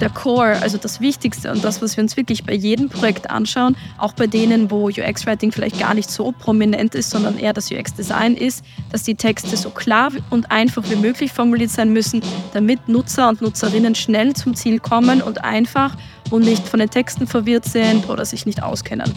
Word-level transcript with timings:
der 0.00 0.10
Core, 0.10 0.60
also 0.62 0.78
das 0.78 1.00
Wichtigste 1.00 1.50
und 1.50 1.64
das, 1.64 1.82
was 1.82 1.96
wir 1.96 2.02
uns 2.02 2.16
wirklich 2.16 2.44
bei 2.44 2.54
jedem 2.54 2.88
Projekt 2.88 3.30
anschauen, 3.30 3.76
auch 3.98 4.12
bei 4.12 4.26
denen, 4.26 4.70
wo 4.70 4.88
UX-Writing 4.88 5.52
vielleicht 5.52 5.78
gar 5.78 5.94
nicht 5.94 6.10
so 6.10 6.32
prominent 6.32 6.94
ist, 6.94 7.10
sondern 7.10 7.38
eher 7.38 7.52
das 7.52 7.70
UX-Design 7.70 8.34
ist, 8.34 8.64
dass 8.90 9.02
die 9.02 9.14
Texte 9.14 9.56
so 9.56 9.70
klar 9.70 10.10
und 10.30 10.50
einfach 10.50 10.82
wie 10.88 10.96
möglich 10.96 11.32
formuliert 11.32 11.70
sein 11.70 11.92
müssen, 11.92 12.22
damit 12.52 12.88
Nutzer 12.88 13.28
und 13.28 13.42
Nutzerinnen 13.42 13.94
schnell 13.94 14.34
zum 14.34 14.54
Ziel 14.54 14.78
kommen 14.78 15.22
und 15.22 15.44
einfach 15.44 15.96
und 16.30 16.44
nicht 16.44 16.68
von 16.68 16.80
den 16.80 16.90
Texten 16.90 17.26
verwirrt 17.26 17.64
sind 17.64 18.08
oder 18.08 18.24
sich 18.24 18.46
nicht 18.46 18.62
auskennen. 18.62 19.12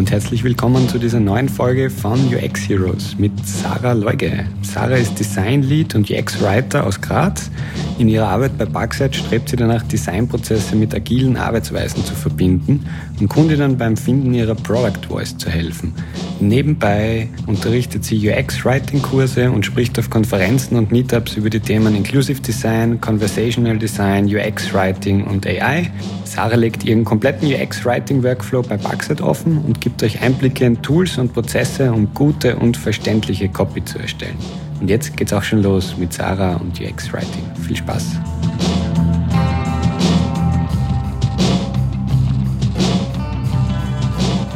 Und 0.00 0.10
herzlich 0.10 0.42
willkommen 0.44 0.88
zu 0.88 0.98
dieser 0.98 1.20
neuen 1.20 1.50
Folge 1.50 1.90
von 1.90 2.18
UX 2.34 2.66
Heroes 2.70 3.18
mit 3.18 3.32
Sarah 3.46 3.92
Leuge. 3.92 4.46
Sarah 4.62 4.96
ist 4.96 5.18
Design 5.18 5.62
Lead 5.62 5.94
und 5.94 6.10
UX 6.10 6.40
Writer 6.40 6.86
aus 6.86 6.98
Graz. 7.02 7.50
In 7.98 8.08
ihrer 8.08 8.28
Arbeit 8.28 8.56
bei 8.56 8.64
Parkside 8.64 9.12
strebt 9.12 9.50
sie 9.50 9.56
danach, 9.56 9.82
Designprozesse 9.82 10.74
mit 10.74 10.94
agilen 10.94 11.36
Arbeitsweisen 11.36 12.02
zu 12.02 12.14
verbinden 12.14 12.86
und 13.20 13.28
Kundinnen 13.28 13.76
beim 13.76 13.96
Finden 13.96 14.34
ihrer 14.34 14.54
Product 14.54 15.06
Voice 15.08 15.36
zu 15.36 15.50
helfen. 15.50 15.92
Nebenbei 16.40 17.28
unterrichtet 17.46 18.04
sie 18.04 18.30
UX-Writing-Kurse 18.30 19.50
und 19.50 19.66
spricht 19.66 19.98
auf 19.98 20.08
Konferenzen 20.10 20.76
und 20.76 20.90
Meetups 20.90 21.36
über 21.36 21.50
die 21.50 21.60
Themen 21.60 21.94
Inclusive 21.94 22.40
Design, 22.40 23.00
Conversational 23.00 23.78
Design, 23.78 24.26
UX-Writing 24.26 25.24
und 25.24 25.46
AI. 25.46 25.90
Sarah 26.24 26.56
legt 26.56 26.84
ihren 26.84 27.04
kompletten 27.04 27.48
UX-Writing-Workflow 27.48 28.62
bei 28.62 28.76
Parkside 28.76 29.22
offen 29.22 29.58
und 29.58 29.80
gibt 29.80 30.02
euch 30.02 30.22
Einblicke 30.22 30.64
in 30.64 30.80
Tools 30.80 31.18
und 31.18 31.32
Prozesse, 31.32 31.92
um 31.92 32.12
gute 32.14 32.56
und 32.56 32.76
verständliche 32.76 33.48
Copy 33.48 33.84
zu 33.84 33.98
erstellen. 33.98 34.36
Und 34.80 34.88
jetzt 34.88 35.16
geht's 35.16 35.32
auch 35.32 35.42
schon 35.42 35.62
los 35.62 35.94
mit 35.98 36.12
Sarah 36.12 36.56
und 36.56 36.80
UX-Writing. 36.80 37.44
Viel 37.66 37.76
Spaß! 37.76 38.29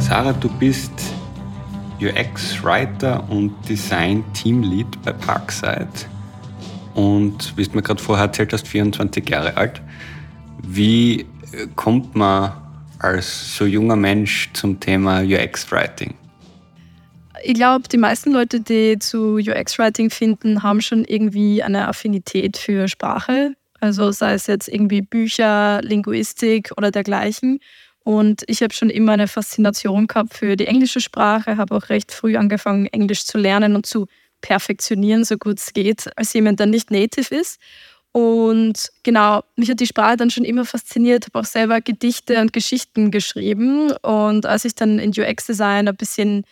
Sarah, 0.07 0.33
du 0.33 0.49
bist 0.59 0.91
UX-Writer 1.99 3.27
und 3.27 3.55
Design-Team-Lead 3.67 5.01
bei 5.03 5.11
Parkside 5.11 5.89
und 6.93 7.57
wie 7.57 7.63
du 7.63 7.71
mir 7.71 7.81
gerade 7.81 7.99
vorher 7.99 8.25
erzählt 8.25 8.53
hast, 8.53 8.67
24 8.67 9.27
Jahre 9.27 9.57
alt. 9.57 9.81
Wie 10.61 11.25
kommt 11.75 12.15
man 12.15 12.51
als 12.99 13.57
so 13.57 13.65
junger 13.65 13.95
Mensch 13.95 14.51
zum 14.53 14.79
Thema 14.79 15.21
UX-Writing? 15.21 16.13
Ich 17.43 17.55
glaube, 17.55 17.87
die 17.87 17.97
meisten 17.97 18.31
Leute, 18.31 18.61
die 18.61 18.99
zu 18.99 19.37
UX-Writing 19.37 20.11
finden, 20.11 20.61
haben 20.61 20.81
schon 20.81 21.03
irgendwie 21.03 21.63
eine 21.63 21.87
Affinität 21.87 22.57
für 22.57 22.87
Sprache. 22.87 23.55
Also 23.79 24.11
sei 24.11 24.33
es 24.33 24.45
jetzt 24.45 24.67
irgendwie 24.67 25.01
Bücher, 25.01 25.81
Linguistik 25.81 26.71
oder 26.77 26.91
dergleichen. 26.91 27.59
Und 28.05 28.43
ich 28.45 28.61
habe 28.61 28.71
schon 28.71 28.91
immer 28.91 29.13
eine 29.13 29.27
Faszination 29.27 30.05
gehabt 30.05 30.35
für 30.35 30.55
die 30.55 30.67
englische 30.67 31.01
Sprache, 31.01 31.57
habe 31.57 31.75
auch 31.75 31.89
recht 31.89 32.11
früh 32.11 32.37
angefangen, 32.37 32.85
Englisch 32.85 33.25
zu 33.25 33.39
lernen 33.39 33.75
und 33.75 33.87
zu 33.87 34.05
perfektionieren, 34.41 35.23
so 35.23 35.37
gut 35.37 35.57
es 35.57 35.73
geht, 35.73 36.15
als 36.15 36.31
jemand, 36.33 36.59
der 36.59 36.67
nicht 36.67 36.91
native 36.91 37.33
ist. 37.33 37.59
Und 38.11 38.91
genau, 39.01 39.43
mich 39.55 39.71
hat 39.71 39.79
die 39.79 39.87
Sprache 39.87 40.17
dann 40.17 40.29
schon 40.29 40.45
immer 40.45 40.65
fasziniert, 40.65 41.25
habe 41.25 41.39
auch 41.39 41.45
selber 41.45 41.81
Gedichte 41.81 42.39
und 42.39 42.53
Geschichten 42.53 43.09
geschrieben. 43.09 43.91
Und 44.03 44.45
als 44.45 44.65
ich 44.65 44.75
dann 44.75 44.99
in 44.99 45.09
UX-Design 45.09 45.87
ein 45.87 45.95
bisschen 45.95 46.43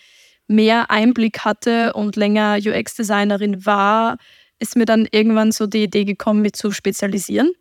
mehr 0.48 0.90
Einblick 0.90 1.46
hatte 1.46 1.94
und 1.94 2.16
länger 2.16 2.58
UX-Designerin 2.58 3.64
war, 3.64 4.18
ist 4.58 4.76
mir 4.76 4.86
dann 4.86 5.08
irgendwann 5.12 5.52
so 5.52 5.68
die 5.68 5.84
Idee 5.84 6.06
gekommen, 6.06 6.42
mich 6.42 6.54
zu 6.54 6.72
spezialisieren. 6.72 7.52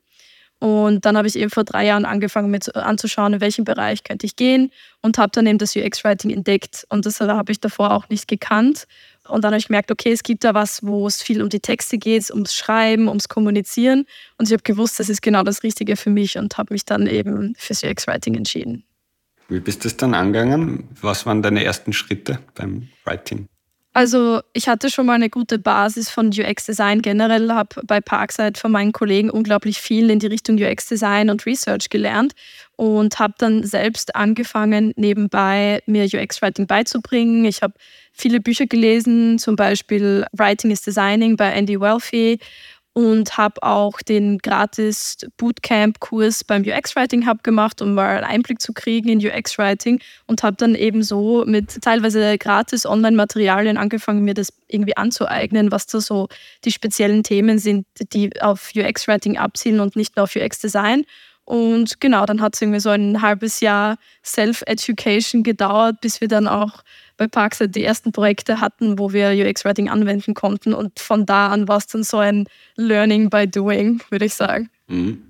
Und 0.62 1.05
dann 1.05 1.16
habe 1.16 1.27
ich 1.27 1.34
eben 1.34 1.50
vor 1.50 1.64
drei 1.64 1.86
Jahren 1.86 2.05
angefangen, 2.05 2.48
mir 2.48 2.61
anzuschauen, 2.74 3.33
in 3.33 3.40
welchem 3.40 3.64
Bereich 3.64 4.05
könnte 4.05 4.27
ich 4.27 4.36
gehen 4.36 4.70
und 5.00 5.18
habe 5.18 5.33
dann 5.33 5.45
eben 5.45 5.58
das 5.58 5.74
UX-Writing 5.74 6.30
entdeckt. 6.30 6.86
Und 6.89 7.05
das 7.05 7.18
habe 7.18 7.50
ich 7.50 7.58
davor 7.58 7.90
auch 7.90 8.08
nicht 8.11 8.28
gekannt. 8.28 8.86
Und 9.27 9.42
dann 9.42 9.50
habe 9.50 9.58
ich 9.58 9.67
gemerkt, 9.67 9.90
okay, 9.90 10.12
es 10.12 10.23
gibt 10.23 10.45
da 10.45 10.55
was, 10.55 10.80
wo 10.84 11.05
es 11.08 11.20
viel 11.20 11.42
um 11.42 11.48
die 11.48 11.58
Texte 11.58 11.98
geht, 11.98 12.30
ums 12.30 12.55
Schreiben, 12.55 13.08
ums 13.08 13.28
Kommunizieren. 13.28 14.06
Und 14.39 14.46
ich 14.46 14.52
habe 14.52 14.62
gewusst, 14.62 15.00
das 15.00 15.08
ist 15.08 15.20
genau 15.20 15.42
das 15.42 15.64
Richtige 15.64 15.96
für 15.96 16.11
mich 16.11 16.39
und 16.39 16.56
habe 16.56 16.73
mich 16.73 16.84
dann 16.84 17.08
eben 17.08 17.56
fürs 17.58 17.83
UX-Writing 17.83 18.36
entschieden. 18.36 18.84
Wie 19.48 19.58
bist 19.58 19.80
du 19.80 19.89
das 19.89 19.96
dann 19.96 20.14
angegangen? 20.14 20.89
Was 21.00 21.27
waren 21.27 21.42
deine 21.42 21.64
ersten 21.64 21.92
Schritte 21.92 22.39
beim 22.55 22.89
Writing? 23.05 23.48
Also 23.95 24.41
ich 24.55 24.69
hatte 24.69 24.91
schon 24.91 25.05
mal 25.05 25.14
eine 25.14 25.29
gute 25.29 25.58
Basis 25.58 26.08
von 26.08 26.29
UX-Design 26.29 27.03
generell, 27.03 27.51
habe 27.53 27.83
bei 27.85 28.01
Parkside 28.01 28.58
von 28.58 28.73
meinen 28.73 28.92
Kollegen 28.92 29.29
unglaublich 29.29 29.83
viel 29.83 30.08
in 30.08 30.19
die 30.19 30.29
Richtung 30.29 30.57
UX-Design 30.58 31.29
und 31.29 31.45
Research 31.45 31.91
gelernt 31.91 32.33
und 32.77 33.19
habe 33.19 33.35
dann 33.36 33.64
selbst 33.64 34.17
angefangen, 34.17 34.95
nebenbei 34.97 35.83
mir 35.85 36.05
UX-Writing 36.05 36.67
beizubringen. 36.67 37.45
Ich 37.45 37.63
habe 37.63 37.75
viele 38.13 38.41
Bücher 38.41 38.64
gelesen, 38.67 39.39
zum 39.39 39.57
Beispiel 39.57 40.24
Writing 40.33 40.70
is 40.70 40.80
Designing 40.80 41.36
bei 41.36 41.53
Andy 41.53 41.79
Welfie 41.79 42.39
und 42.95 43.39
habe 43.39 43.63
auch 43.63 44.01
den 44.03 44.39
gratis 44.39 45.17
Bootcamp-Kurs 45.39 46.45
beim 46.45 46.63
UX-Writing 46.63 47.27
Hub 47.27 47.42
gemacht, 47.42 47.80
um 47.80 47.95
mal 47.95 48.17
einen 48.17 48.25
Einblick 48.25 48.61
zu 48.61 48.73
kriegen 48.73 49.08
in 49.08 49.19
UX-Writing 49.19 50.01
und 50.27 50.42
habe 50.42 50.57
dann 50.57 50.75
eben 50.75 51.03
so 51.03 51.45
mit 51.47 51.80
teilweise 51.80 52.36
gratis 52.36 52.85
Online-Materialien 52.85 53.79
angefangen, 53.79 54.25
mir 54.25 54.35
das 54.35 54.53
irgendwie 54.69 54.97
anzueignen, 54.97 55.73
was 55.73 55.86
da 55.86 56.01
so 56.01 56.29
die 56.64 56.73
speziellen 56.73 57.23
Themen 57.23 57.58
sind, 57.58 57.86
die 58.13 58.41
auf 58.42 58.73
UX-Writing 58.77 59.39
abzielen 59.39 59.80
und 59.80 59.97
nicht 59.97 60.17
nur 60.17 60.24
auf 60.24 60.36
UX-Design. 60.36 61.05
Und 61.45 62.01
genau, 62.01 62.24
dann 62.24 62.41
hat 62.41 62.55
es 62.55 62.63
irgendwie 62.63 62.80
so 62.80 62.91
ein 62.91 63.20
halbes 63.20 63.61
Jahr 63.61 63.97
Self-Education 64.24 65.42
gedauert, 65.42 66.01
bis 66.01 66.20
wir 66.20 66.29
dann 66.29 66.47
auch 66.47 66.83
bei 67.22 67.28
Parkside 67.28 67.70
die 67.70 67.84
ersten 67.84 68.10
Projekte 68.10 68.60
hatten, 68.60 68.98
wo 68.98 69.12
wir 69.12 69.30
UX-Writing 69.30 69.88
anwenden 69.88 70.34
konnten. 70.34 70.74
Und 70.74 70.98
von 70.98 71.24
da 71.24 71.48
an 71.48 71.68
war 71.68 71.78
es 71.78 71.86
dann 71.86 72.02
so 72.02 72.18
ein 72.18 72.46
Learning 72.77 73.30
by 73.30 73.46
Doing, 73.46 74.02
würde 74.10 74.24
ich 74.24 74.34
sagen. 74.34 74.70
Mhm. 74.88 75.22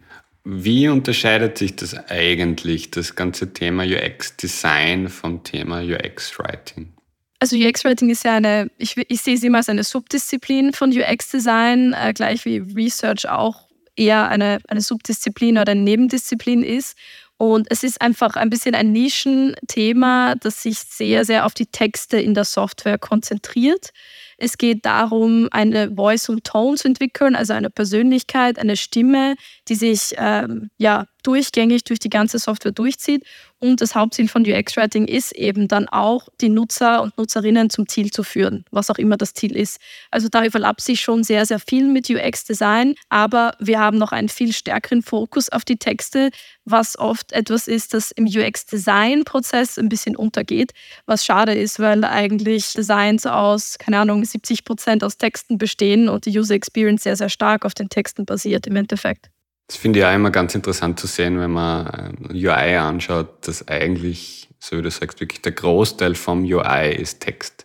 Wie 0.44 0.88
unterscheidet 0.88 1.58
sich 1.58 1.76
das 1.76 1.94
eigentlich, 2.08 2.90
das 2.90 3.14
ganze 3.14 3.52
Thema 3.52 3.84
UX-Design 3.84 5.08
vom 5.08 5.44
Thema 5.44 5.82
UX-Writing? 5.82 6.92
Also 7.38 7.56
UX-Writing 7.56 8.10
ist 8.10 8.24
ja 8.24 8.36
eine, 8.36 8.70
ich, 8.78 8.96
ich 8.96 9.20
sehe 9.20 9.36
sie 9.36 9.48
immer 9.48 9.58
als 9.58 9.68
eine 9.68 9.84
Subdisziplin 9.84 10.72
von 10.72 10.90
UX-Design, 10.90 11.92
äh, 11.92 12.12
gleich 12.14 12.44
wie 12.44 12.58
Research 12.58 13.28
auch 13.28 13.68
eher 13.94 14.28
eine, 14.28 14.58
eine 14.68 14.80
Subdisziplin 14.80 15.58
oder 15.58 15.72
eine 15.72 15.82
Nebendisziplin 15.82 16.62
ist. 16.62 16.96
Und 17.42 17.66
es 17.70 17.82
ist 17.82 18.00
einfach 18.00 18.36
ein 18.36 18.50
bisschen 18.50 18.76
ein 18.76 18.92
Nischenthema, 18.92 20.36
das 20.36 20.62
sich 20.62 20.78
sehr, 20.78 21.24
sehr 21.24 21.44
auf 21.44 21.54
die 21.54 21.66
Texte 21.66 22.20
in 22.20 22.34
der 22.34 22.44
Software 22.44 22.98
konzentriert. 22.98 23.90
Es 24.38 24.58
geht 24.58 24.86
darum, 24.86 25.48
eine 25.50 25.92
Voice 25.92 26.28
und 26.28 26.44
Tone 26.44 26.76
zu 26.76 26.86
entwickeln, 26.86 27.34
also 27.34 27.52
eine 27.52 27.68
Persönlichkeit, 27.68 28.60
eine 28.60 28.76
Stimme, 28.76 29.34
die 29.66 29.74
sich 29.74 30.14
ähm, 30.18 30.70
ja, 30.78 31.08
durchgängig 31.22 31.84
durch 31.84 31.98
die 31.98 32.10
ganze 32.10 32.38
Software 32.38 32.72
durchzieht. 32.72 33.24
Und 33.58 33.80
das 33.80 33.94
Hauptziel 33.94 34.28
von 34.28 34.42
UX-Writing 34.42 35.06
ist 35.06 35.30
eben 35.32 35.68
dann 35.68 35.88
auch, 35.88 36.28
die 36.40 36.48
Nutzer 36.48 37.00
und 37.00 37.16
Nutzerinnen 37.16 37.70
zum 37.70 37.86
Ziel 37.86 38.10
zu 38.10 38.24
führen, 38.24 38.64
was 38.72 38.90
auch 38.90 38.98
immer 38.98 39.16
das 39.16 39.34
Ziel 39.34 39.56
ist. 39.56 39.78
Also 40.10 40.28
da 40.28 40.44
überlappt 40.44 40.80
sich 40.80 41.00
schon 41.00 41.22
sehr, 41.22 41.46
sehr 41.46 41.60
viel 41.60 41.86
mit 41.86 42.10
UX-Design, 42.10 42.96
aber 43.08 43.54
wir 43.60 43.78
haben 43.78 43.98
noch 43.98 44.10
einen 44.10 44.28
viel 44.28 44.52
stärkeren 44.52 45.02
Fokus 45.02 45.48
auf 45.48 45.64
die 45.64 45.76
Texte, 45.76 46.30
was 46.64 46.98
oft 46.98 47.32
etwas 47.32 47.68
ist, 47.68 47.94
das 47.94 48.10
im 48.10 48.26
UX-Design-Prozess 48.26 49.78
ein 49.78 49.88
bisschen 49.88 50.16
untergeht, 50.16 50.72
was 51.06 51.24
schade 51.24 51.54
ist, 51.54 51.78
weil 51.78 52.04
eigentlich 52.04 52.72
Designs 52.72 53.26
aus, 53.26 53.78
keine 53.78 53.98
Ahnung, 53.98 54.24
70 54.24 54.64
Prozent 54.64 55.04
aus 55.04 55.18
Texten 55.18 55.58
bestehen 55.58 56.08
und 56.08 56.26
die 56.26 56.36
User 56.36 56.54
Experience 56.54 57.04
sehr, 57.04 57.16
sehr 57.16 57.28
stark 57.28 57.64
auf 57.64 57.74
den 57.74 57.88
Texten 57.88 58.26
basiert 58.26 58.66
im 58.66 58.76
Endeffekt. 58.76 59.31
Das 59.72 59.80
finde 59.80 60.00
ich 60.00 60.04
auch 60.04 60.14
immer 60.14 60.30
ganz 60.30 60.54
interessant 60.54 61.00
zu 61.00 61.06
sehen, 61.06 61.40
wenn 61.40 61.52
man 61.52 62.14
UI 62.30 62.76
anschaut, 62.76 63.46
dass 63.46 63.66
eigentlich, 63.68 64.50
so 64.58 64.76
wie 64.76 64.82
du 64.82 64.90
sagst, 64.90 65.18
wirklich 65.18 65.40
der 65.40 65.52
Großteil 65.52 66.14
vom 66.14 66.44
UI 66.44 66.94
ist 66.94 67.20
Text. 67.20 67.64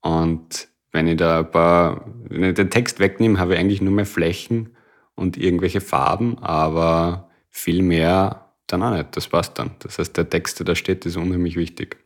Und 0.00 0.68
wenn 0.92 1.06
ich 1.06 1.18
da 1.18 1.40
ein 1.40 1.50
paar, 1.50 2.06
wenn 2.30 2.44
ich 2.44 2.54
den 2.54 2.70
Text 2.70 3.00
wegnehme, 3.00 3.38
habe 3.38 3.52
ich 3.52 3.60
eigentlich 3.60 3.82
nur 3.82 3.92
mehr 3.92 4.06
Flächen 4.06 4.74
und 5.14 5.36
irgendwelche 5.36 5.82
Farben, 5.82 6.38
aber 6.38 7.28
viel 7.50 7.82
mehr 7.82 8.50
dann 8.66 8.82
auch 8.82 8.96
nicht. 8.96 9.14
Das 9.14 9.28
passt 9.28 9.58
dann. 9.58 9.72
Das 9.80 9.98
heißt, 9.98 10.16
der 10.16 10.30
Text, 10.30 10.58
der 10.58 10.64
da 10.64 10.74
steht, 10.74 11.04
ist 11.04 11.18
unheimlich 11.18 11.56
wichtig. 11.56 11.98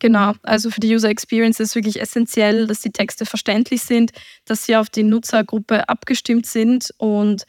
Genau, 0.00 0.32
also 0.42 0.70
für 0.72 0.80
die 0.80 0.92
User 0.92 1.08
Experience 1.08 1.60
ist 1.60 1.76
wirklich 1.76 2.00
essentiell, 2.00 2.66
dass 2.66 2.80
die 2.80 2.90
Texte 2.90 3.26
verständlich 3.26 3.82
sind, 3.82 4.10
dass 4.44 4.64
sie 4.64 4.74
auf 4.74 4.90
die 4.90 5.04
Nutzergruppe 5.04 5.88
abgestimmt 5.88 6.46
sind 6.46 6.92
und 6.98 7.44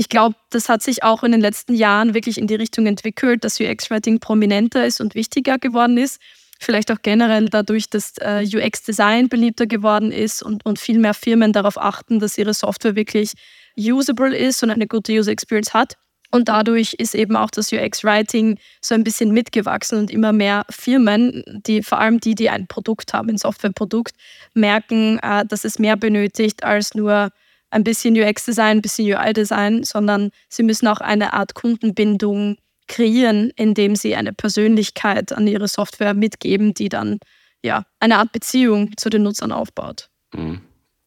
ich 0.00 0.08
glaube, 0.08 0.34
das 0.48 0.70
hat 0.70 0.82
sich 0.82 1.02
auch 1.02 1.22
in 1.24 1.32
den 1.32 1.42
letzten 1.42 1.74
Jahren 1.74 2.14
wirklich 2.14 2.38
in 2.38 2.46
die 2.46 2.54
Richtung 2.54 2.86
entwickelt, 2.86 3.44
dass 3.44 3.60
UX-Writing 3.60 4.18
prominenter 4.18 4.86
ist 4.86 4.98
und 4.98 5.14
wichtiger 5.14 5.58
geworden 5.58 5.98
ist. 5.98 6.22
vielleicht 6.58 6.90
auch 6.90 7.02
generell 7.02 7.50
dadurch, 7.50 7.90
dass 7.90 8.14
äh, 8.16 8.42
UX-Design 8.42 9.28
beliebter 9.28 9.66
geworden 9.66 10.10
ist 10.10 10.42
und, 10.42 10.64
und 10.64 10.78
viel 10.78 10.98
mehr 10.98 11.12
Firmen 11.12 11.52
darauf 11.52 11.76
achten, 11.76 12.18
dass 12.18 12.38
ihre 12.38 12.54
Software 12.54 12.96
wirklich 12.96 13.32
usable 13.76 14.34
ist 14.34 14.62
und 14.62 14.70
eine 14.70 14.86
gute 14.86 15.12
User 15.12 15.32
Experience 15.32 15.74
hat. 15.74 15.96
Und 16.30 16.48
dadurch 16.48 16.94
ist 16.94 17.14
eben 17.14 17.36
auch 17.36 17.50
das 17.50 17.70
UX-Writing 17.70 18.58
so 18.80 18.94
ein 18.94 19.04
bisschen 19.04 19.32
mitgewachsen 19.32 19.98
und 19.98 20.10
immer 20.10 20.32
mehr 20.32 20.64
Firmen, 20.70 21.44
die 21.66 21.82
vor 21.82 21.98
allem 21.98 22.20
die, 22.20 22.34
die 22.34 22.48
ein 22.48 22.68
Produkt 22.68 23.12
haben, 23.12 23.28
ein 23.28 23.36
Softwareprodukt, 23.36 24.14
merken, 24.54 25.18
äh, 25.18 25.44
dass 25.44 25.64
es 25.64 25.78
mehr 25.78 25.98
benötigt 25.98 26.64
als 26.64 26.94
nur 26.94 27.30
ein 27.70 27.84
bisschen 27.84 28.16
UX-Design, 28.16 28.78
ein 28.78 28.82
bisschen 28.82 29.06
UI-Design, 29.06 29.84
sondern 29.84 30.30
sie 30.48 30.62
müssen 30.62 30.86
auch 30.88 31.00
eine 31.00 31.32
Art 31.32 31.54
Kundenbindung 31.54 32.56
kreieren, 32.88 33.52
indem 33.56 33.94
sie 33.94 34.16
eine 34.16 34.32
Persönlichkeit 34.32 35.32
an 35.32 35.46
ihre 35.46 35.68
Software 35.68 36.14
mitgeben, 36.14 36.74
die 36.74 36.88
dann 36.88 37.18
ja 37.62 37.84
eine 38.00 38.18
Art 38.18 38.32
Beziehung 38.32 38.96
zu 38.96 39.10
den 39.10 39.22
Nutzern 39.22 39.52
aufbaut. 39.52 40.08
Mhm. 40.34 40.60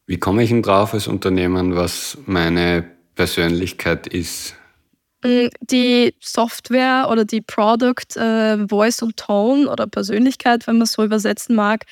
Wie 0.05 0.17
komme 0.17 0.43
ich 0.43 0.49
denn 0.49 0.63
drauf 0.63 0.93
als 0.93 1.07
Unternehmen, 1.07 1.75
was 1.75 2.17
meine 2.25 2.85
Persönlichkeit 3.15 4.07
ist? 4.07 4.55
Mm, 5.23 5.47
die 5.61 6.13
Software 6.19 7.07
oder 7.09 7.25
die 7.25 7.41
Product 7.41 8.15
äh, 8.17 8.67
Voice 8.67 9.01
und 9.01 9.17
Tone 9.17 9.69
oder 9.69 9.87
Persönlichkeit, 9.87 10.67
wenn 10.67 10.75
man 10.75 10.83
es 10.83 10.93
so 10.93 11.03
übersetzen 11.03 11.55
mag, 11.55 11.85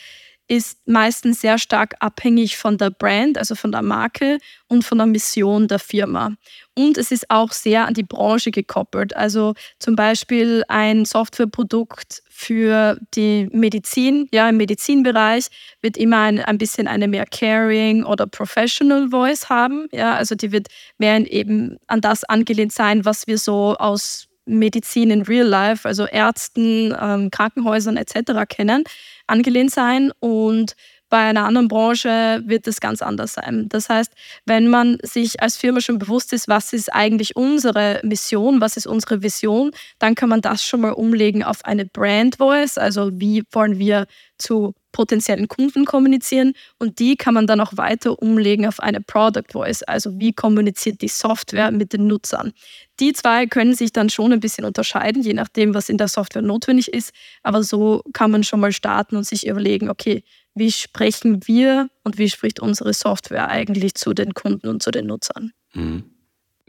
ist 0.52 0.86
meistens 0.86 1.40
sehr 1.40 1.58
stark 1.58 1.96
abhängig 2.02 2.58
von 2.58 2.78
der 2.78 2.90
Brand, 2.90 3.38
also 3.38 3.56
von 3.56 3.72
der 3.72 3.82
Marke 3.82 4.38
und 4.68 4.84
von 4.84 4.98
der 4.98 5.08
Mission 5.08 5.70
der 5.70 5.80
Firma. 5.80 6.34
Und 6.76 6.98
es 6.98 7.10
ist 7.10 7.30
auch 7.30 7.54
sehr 7.54 7.88
an 7.88 7.94
die 7.94 8.04
Branche 8.04 8.52
gekoppelt. 8.52 9.16
Also 9.16 9.54
zum 9.80 9.96
Beispiel 9.96 10.66
ein 10.68 11.06
Softwareprodukt 11.06 12.22
für 12.30 12.98
die 13.14 13.48
Medizin, 13.54 14.28
ja, 14.34 14.50
im 14.50 14.58
Medizinbereich 14.58 15.48
wird 15.80 15.96
immer 15.96 16.20
ein, 16.24 16.40
ein 16.42 16.58
bisschen 16.58 16.90
eine 16.90 17.08
mehr 17.08 17.26
caring 17.28 18.04
oder 18.04 18.28
professional 18.28 19.08
Voice 19.10 19.48
haben. 19.48 19.88
Ja, 19.94 20.16
also 20.16 20.36
die 20.36 20.52
wird 20.52 20.68
mehr 20.98 21.32
eben 21.32 21.78
an 21.88 22.02
das 22.02 22.26
angelehnt 22.26 22.74
sein, 22.74 23.06
was 23.06 23.26
wir 23.26 23.38
so 23.38 23.78
aus 23.78 24.28
Medizin 24.60 25.12
in 25.12 25.22
Real 25.24 25.48
Life, 25.48 25.88
also 25.88 26.06
Ärzten, 26.06 26.96
ähm, 27.00 27.32
Krankenhäusern 27.32 27.98
etc. 27.98 28.48
kennen 28.48 28.84
angelehnt 29.28 29.72
sein 29.72 30.12
und 30.20 30.76
bei 31.12 31.18
einer 31.20 31.46
anderen 31.46 31.68
Branche 31.68 32.42
wird 32.46 32.66
es 32.68 32.80
ganz 32.80 33.02
anders 33.02 33.34
sein. 33.34 33.68
Das 33.68 33.90
heißt, 33.90 34.14
wenn 34.46 34.70
man 34.70 34.98
sich 35.04 35.42
als 35.42 35.58
Firma 35.58 35.82
schon 35.82 36.00
bewusst 36.00 36.32
ist, 36.32 36.48
was 36.48 36.72
ist 36.72 36.92
eigentlich 36.92 37.36
unsere 37.36 38.00
Mission, 38.04 38.62
was 38.62 38.78
ist 38.78 38.88
unsere 38.88 39.22
Vision, 39.22 39.72
dann 40.00 40.16
kann 40.16 40.30
man 40.30 40.42
das 40.42 40.64
schon 40.64 40.82
mal 40.82 40.94
umlegen 40.94 41.44
auf 41.44 41.66
eine 41.66 41.86
Brand 41.86 42.38
Voice, 42.38 42.78
also 42.78 43.12
wie 43.14 43.44
wollen 43.52 43.78
wir 43.78 44.08
zu 44.38 44.74
potenziellen 44.92 45.48
Kunden 45.48 45.86
kommunizieren 45.86 46.54
und 46.78 47.00
die 47.00 47.16
kann 47.16 47.34
man 47.34 47.48
dann 47.48 47.62
auch 47.62 47.78
weiter 47.78 48.22
umlegen 48.22 48.66
auf 48.66 48.80
eine 48.80 49.02
Product 49.02 49.52
Voice, 49.52 49.84
also 49.84 50.20
wie 50.20 50.34
kommuniziert 50.34 51.02
die 51.02 51.08
Software 51.08 51.72
mit 51.72 51.94
den 51.94 52.08
Nutzern. 52.08 52.52
Die 53.00 53.14
zwei 53.14 53.48
können 53.48 53.74
sich 53.74 53.94
dann 53.94 54.10
schon 54.10 54.34
ein 54.34 54.40
bisschen 54.40 54.66
unterscheiden, 54.66 55.24
je 55.24 55.34
nachdem, 55.34 55.74
was 55.74 55.90
in 55.90 55.98
der 55.98 56.08
Software 56.08 56.42
notwendig 56.42 56.94
ist, 56.94 57.14
aber 57.44 57.64
so 57.64 58.02
kann 58.14 58.32
man 58.32 58.44
schon 58.44 58.60
mal 58.60 58.72
starten 58.72 59.16
und 59.16 59.26
sich 59.26 59.48
überlegen, 59.48 59.90
okay, 59.90 60.24
wie 60.54 60.72
sprechen 60.72 61.48
wir 61.48 61.90
und 62.04 62.18
wie 62.18 62.30
spricht 62.30 62.60
unsere 62.60 62.94
Software 62.94 63.50
eigentlich 63.50 63.96
zu 63.96 64.14
den 64.14 64.34
Kunden 64.34 64.68
und 64.68 64.84
zu 64.84 64.92
den 64.92 65.08
Nutzern. 65.08 65.52
Mhm. 65.74 66.04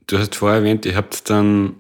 Du 0.06 0.18
hast 0.18 0.34
vorher 0.34 0.58
erwähnt, 0.58 0.84
ihr 0.84 0.96
habt 0.96 1.28
dann 1.30 1.76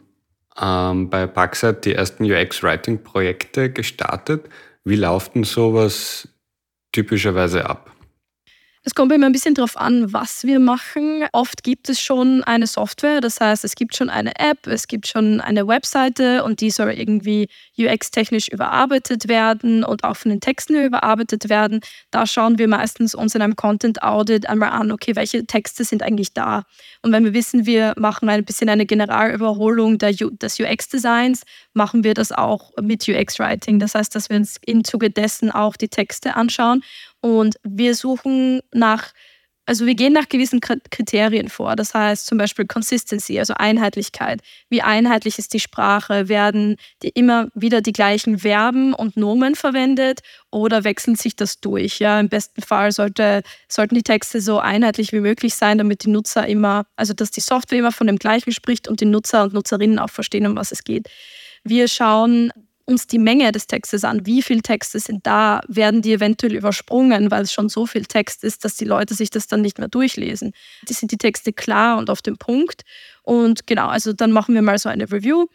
ähm, 0.60 1.10
bei 1.10 1.26
Paxite 1.26 1.80
die 1.80 1.94
ersten 1.94 2.24
UX-Writing-Projekte 2.24 3.70
gestartet. 3.70 4.48
Wie 4.84 4.96
läuft 4.96 5.34
denn 5.34 5.44
sowas 5.44 6.28
typischerweise 6.92 7.68
ab? 7.68 7.91
Es 8.84 8.96
kommt 8.96 9.12
immer 9.12 9.26
ein 9.26 9.32
bisschen 9.32 9.54
darauf 9.54 9.76
an, 9.76 10.12
was 10.12 10.42
wir 10.42 10.58
machen. 10.58 11.24
Oft 11.30 11.62
gibt 11.62 11.88
es 11.88 12.00
schon 12.00 12.42
eine 12.42 12.66
Software, 12.66 13.20
das 13.20 13.40
heißt, 13.40 13.64
es 13.64 13.76
gibt 13.76 13.94
schon 13.94 14.10
eine 14.10 14.32
App, 14.40 14.66
es 14.66 14.88
gibt 14.88 15.06
schon 15.06 15.40
eine 15.40 15.68
Webseite 15.68 16.42
und 16.42 16.60
die 16.60 16.70
soll 16.70 16.90
irgendwie 16.90 17.48
UX-technisch 17.78 18.48
überarbeitet 18.48 19.28
werden 19.28 19.84
und 19.84 20.02
auch 20.02 20.16
von 20.16 20.30
den 20.30 20.40
Texten 20.40 20.74
überarbeitet 20.74 21.48
werden. 21.48 21.78
Da 22.10 22.26
schauen 22.26 22.58
wir 22.58 22.66
meistens 22.66 23.14
uns 23.14 23.36
in 23.36 23.42
einem 23.42 23.54
Content 23.54 24.02
Audit 24.02 24.48
einmal 24.48 24.70
an, 24.70 24.90
okay, 24.90 25.14
welche 25.14 25.46
Texte 25.46 25.84
sind 25.84 26.02
eigentlich 26.02 26.32
da? 26.34 26.64
Und 27.02 27.12
wenn 27.12 27.24
wir 27.24 27.34
wissen, 27.34 27.66
wir 27.66 27.94
machen 27.96 28.28
ein 28.28 28.44
bisschen 28.44 28.68
eine 28.68 28.84
Generalüberholung 28.84 29.98
des 29.98 30.58
UX-Designs, 30.58 31.44
machen 31.72 32.02
wir 32.02 32.14
das 32.14 32.32
auch 32.32 32.72
mit 32.82 33.08
UX-Writing. 33.08 33.78
Das 33.78 33.94
heißt, 33.94 34.12
dass 34.16 34.28
wir 34.28 34.38
uns 34.38 34.56
im 34.66 34.82
Zuge 34.82 35.10
dessen 35.10 35.52
auch 35.52 35.76
die 35.76 35.88
Texte 35.88 36.34
anschauen 36.34 36.82
und 37.22 37.56
wir 37.62 37.94
suchen 37.94 38.60
nach, 38.74 39.12
also 39.64 39.86
wir 39.86 39.94
gehen 39.94 40.12
nach 40.12 40.28
gewissen 40.28 40.60
Kriterien 40.60 41.48
vor. 41.48 41.76
Das 41.76 41.94
heißt 41.94 42.26
zum 42.26 42.36
Beispiel 42.36 42.66
Consistency, 42.66 43.38
also 43.38 43.54
Einheitlichkeit. 43.56 44.40
Wie 44.68 44.82
einheitlich 44.82 45.38
ist 45.38 45.54
die 45.54 45.60
Sprache? 45.60 46.28
Werden 46.28 46.76
die 47.04 47.10
immer 47.10 47.46
wieder 47.54 47.80
die 47.80 47.92
gleichen 47.92 48.40
Verben 48.40 48.92
und 48.92 49.16
Nomen 49.16 49.54
verwendet 49.54 50.20
oder 50.50 50.82
wechselt 50.82 51.18
sich 51.18 51.36
das 51.36 51.60
durch? 51.60 52.00
Ja, 52.00 52.18
im 52.18 52.28
besten 52.28 52.60
Fall 52.60 52.90
sollte, 52.90 53.42
sollten 53.68 53.94
die 53.94 54.02
Texte 54.02 54.40
so 54.40 54.58
einheitlich 54.58 55.12
wie 55.12 55.20
möglich 55.20 55.54
sein, 55.54 55.78
damit 55.78 56.02
die 56.04 56.10
Nutzer 56.10 56.44
immer, 56.48 56.86
also 56.96 57.14
dass 57.14 57.30
die 57.30 57.40
Software 57.40 57.78
immer 57.78 57.92
von 57.92 58.08
dem 58.08 58.16
gleichen 58.16 58.52
spricht 58.52 58.88
und 58.88 59.00
die 59.00 59.06
Nutzer 59.06 59.44
und 59.44 59.54
Nutzerinnen 59.54 60.00
auch 60.00 60.10
verstehen, 60.10 60.46
um 60.48 60.56
was 60.56 60.72
es 60.72 60.82
geht. 60.82 61.08
Wir 61.62 61.86
schauen 61.86 62.50
uns 62.84 63.06
die 63.06 63.18
Menge 63.18 63.52
des 63.52 63.66
Textes 63.66 64.04
an. 64.04 64.26
Wie 64.26 64.42
viele 64.42 64.62
Texte 64.62 64.98
sind 65.00 65.26
da? 65.26 65.60
Werden 65.68 66.02
die 66.02 66.12
eventuell 66.12 66.54
übersprungen, 66.54 67.30
weil 67.30 67.42
es 67.42 67.52
schon 67.52 67.68
so 67.68 67.86
viel 67.86 68.04
Text 68.04 68.44
ist, 68.44 68.64
dass 68.64 68.76
die 68.76 68.84
Leute 68.84 69.14
sich 69.14 69.30
das 69.30 69.46
dann 69.46 69.62
nicht 69.62 69.78
mehr 69.78 69.88
durchlesen? 69.88 70.52
Die 70.88 70.92
sind 70.92 71.12
die 71.12 71.18
Texte 71.18 71.52
klar 71.52 71.98
und 71.98 72.10
auf 72.10 72.22
dem 72.22 72.36
Punkt. 72.36 72.82
Und 73.22 73.66
genau, 73.66 73.88
also 73.88 74.12
dann 74.12 74.32
machen 74.32 74.54
wir 74.54 74.62
mal 74.62 74.78
so 74.78 74.88
eine 74.88 75.10
Review. 75.10 75.46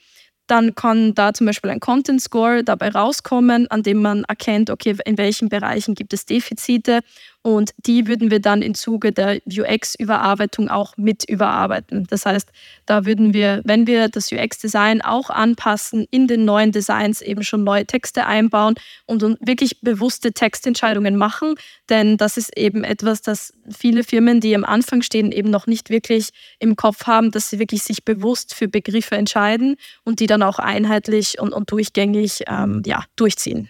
Dann 0.47 0.75
kann 0.75 1.13
da 1.13 1.33
zum 1.33 1.45
Beispiel 1.45 1.69
ein 1.69 1.81
Content 1.81 2.21
Score 2.21 2.63
dabei 2.63 2.89
rauskommen, 2.89 3.69
an 3.69 3.83
dem 3.83 4.01
man 4.01 4.23
erkennt, 4.23 4.69
okay, 4.69 4.95
in 5.05 5.17
welchen 5.17 5.49
Bereichen 5.49 5.93
gibt 5.93 6.13
es 6.13 6.25
Defizite 6.25 7.01
und 7.47 7.73
die 7.77 8.07
würden 8.07 8.29
wir 8.29 8.41
dann 8.41 8.61
im 8.61 8.75
Zuge 8.75 9.13
der 9.13 9.39
UX-Überarbeitung 9.47 10.67
auch 10.67 10.97
mit 10.97 11.23
überarbeiten. 11.29 12.05
Das 12.09 12.25
heißt, 12.25 12.51
da 12.85 13.05
würden 13.05 13.33
wir, 13.33 13.61
wenn 13.63 13.87
wir 13.87 14.09
das 14.09 14.33
UX-Design 14.33 15.01
auch 15.01 15.29
anpassen, 15.29 16.05
in 16.11 16.27
den 16.27 16.43
neuen 16.43 16.73
Designs 16.73 17.21
eben 17.21 17.43
schon 17.43 17.63
neue 17.63 17.85
Texte 17.85 18.25
einbauen 18.25 18.75
und 19.05 19.21
wirklich 19.39 19.79
bewusste 19.79 20.33
Textentscheidungen 20.33 21.15
machen. 21.15 21.55
Denn 21.87 22.17
das 22.17 22.35
ist 22.35 22.57
eben 22.57 22.83
etwas, 22.83 23.21
das 23.21 23.53
viele 23.73 24.03
Firmen, 24.03 24.41
die 24.41 24.53
am 24.53 24.65
Anfang 24.65 25.01
stehen, 25.01 25.31
eben 25.31 25.49
noch 25.49 25.67
nicht 25.67 25.89
wirklich 25.89 26.31
im 26.59 26.75
Kopf 26.75 27.07
haben, 27.07 27.31
dass 27.31 27.49
sie 27.49 27.59
wirklich 27.59 27.83
sich 27.83 28.03
bewusst 28.03 28.55
für 28.55 28.67
Begriffe 28.67 29.15
entscheiden 29.15 29.77
und 30.03 30.19
die 30.19 30.27
dann 30.27 30.43
auch 30.43 30.59
einheitlich 30.59 31.39
und, 31.39 31.53
und 31.53 31.71
durchgängig 31.71 32.43
ähm, 32.47 32.81
ja, 32.85 33.05
durchziehen. 33.15 33.69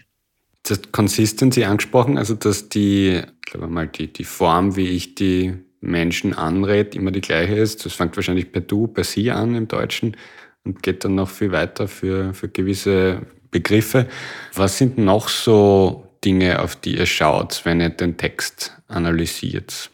Du 0.68 0.74
hast 0.74 0.92
Consistency 0.92 1.64
angesprochen, 1.64 2.18
also 2.18 2.36
dass 2.36 2.68
die, 2.68 3.22
ich 3.24 3.52
glaube 3.52 3.68
mal, 3.68 3.88
die, 3.88 4.12
die 4.12 4.26
Form, 4.26 4.76
wie 4.76 4.90
ich 4.90 5.16
die 5.16 5.54
Menschen 5.80 6.34
anrede, 6.34 6.98
immer 6.98 7.12
die 7.12 7.22
gleiche 7.22 7.56
ist. 7.56 7.86
Das 7.86 7.94
fängt 7.94 8.18
wahrscheinlich 8.18 8.52
per 8.52 8.62
Du, 8.62 8.88
per 8.88 9.06
Sie 9.06 9.32
an 9.32 9.56
im 9.56 9.70
Deutschen 9.70 10.18
und 10.66 10.84
geht 10.84 11.06
dann 11.06 11.16
noch 11.16 11.30
viel 11.30 11.52
weiter 11.54 11.88
für, 11.88 12.34
für 12.34 12.50
gewisse 12.50 13.22
Begriffe. 13.50 14.08
Was 14.56 14.78
sind 14.78 14.98
noch 14.98 15.30
so 15.30 16.08
Dinge, 16.26 16.60
auf 16.60 16.76
die 16.76 16.98
ihr 16.98 17.06
schaut, 17.06 17.62
wenn 17.64 17.80
ihr 17.80 17.90
den 17.90 18.18
Text 18.18 18.76
analysiert? 18.90 19.90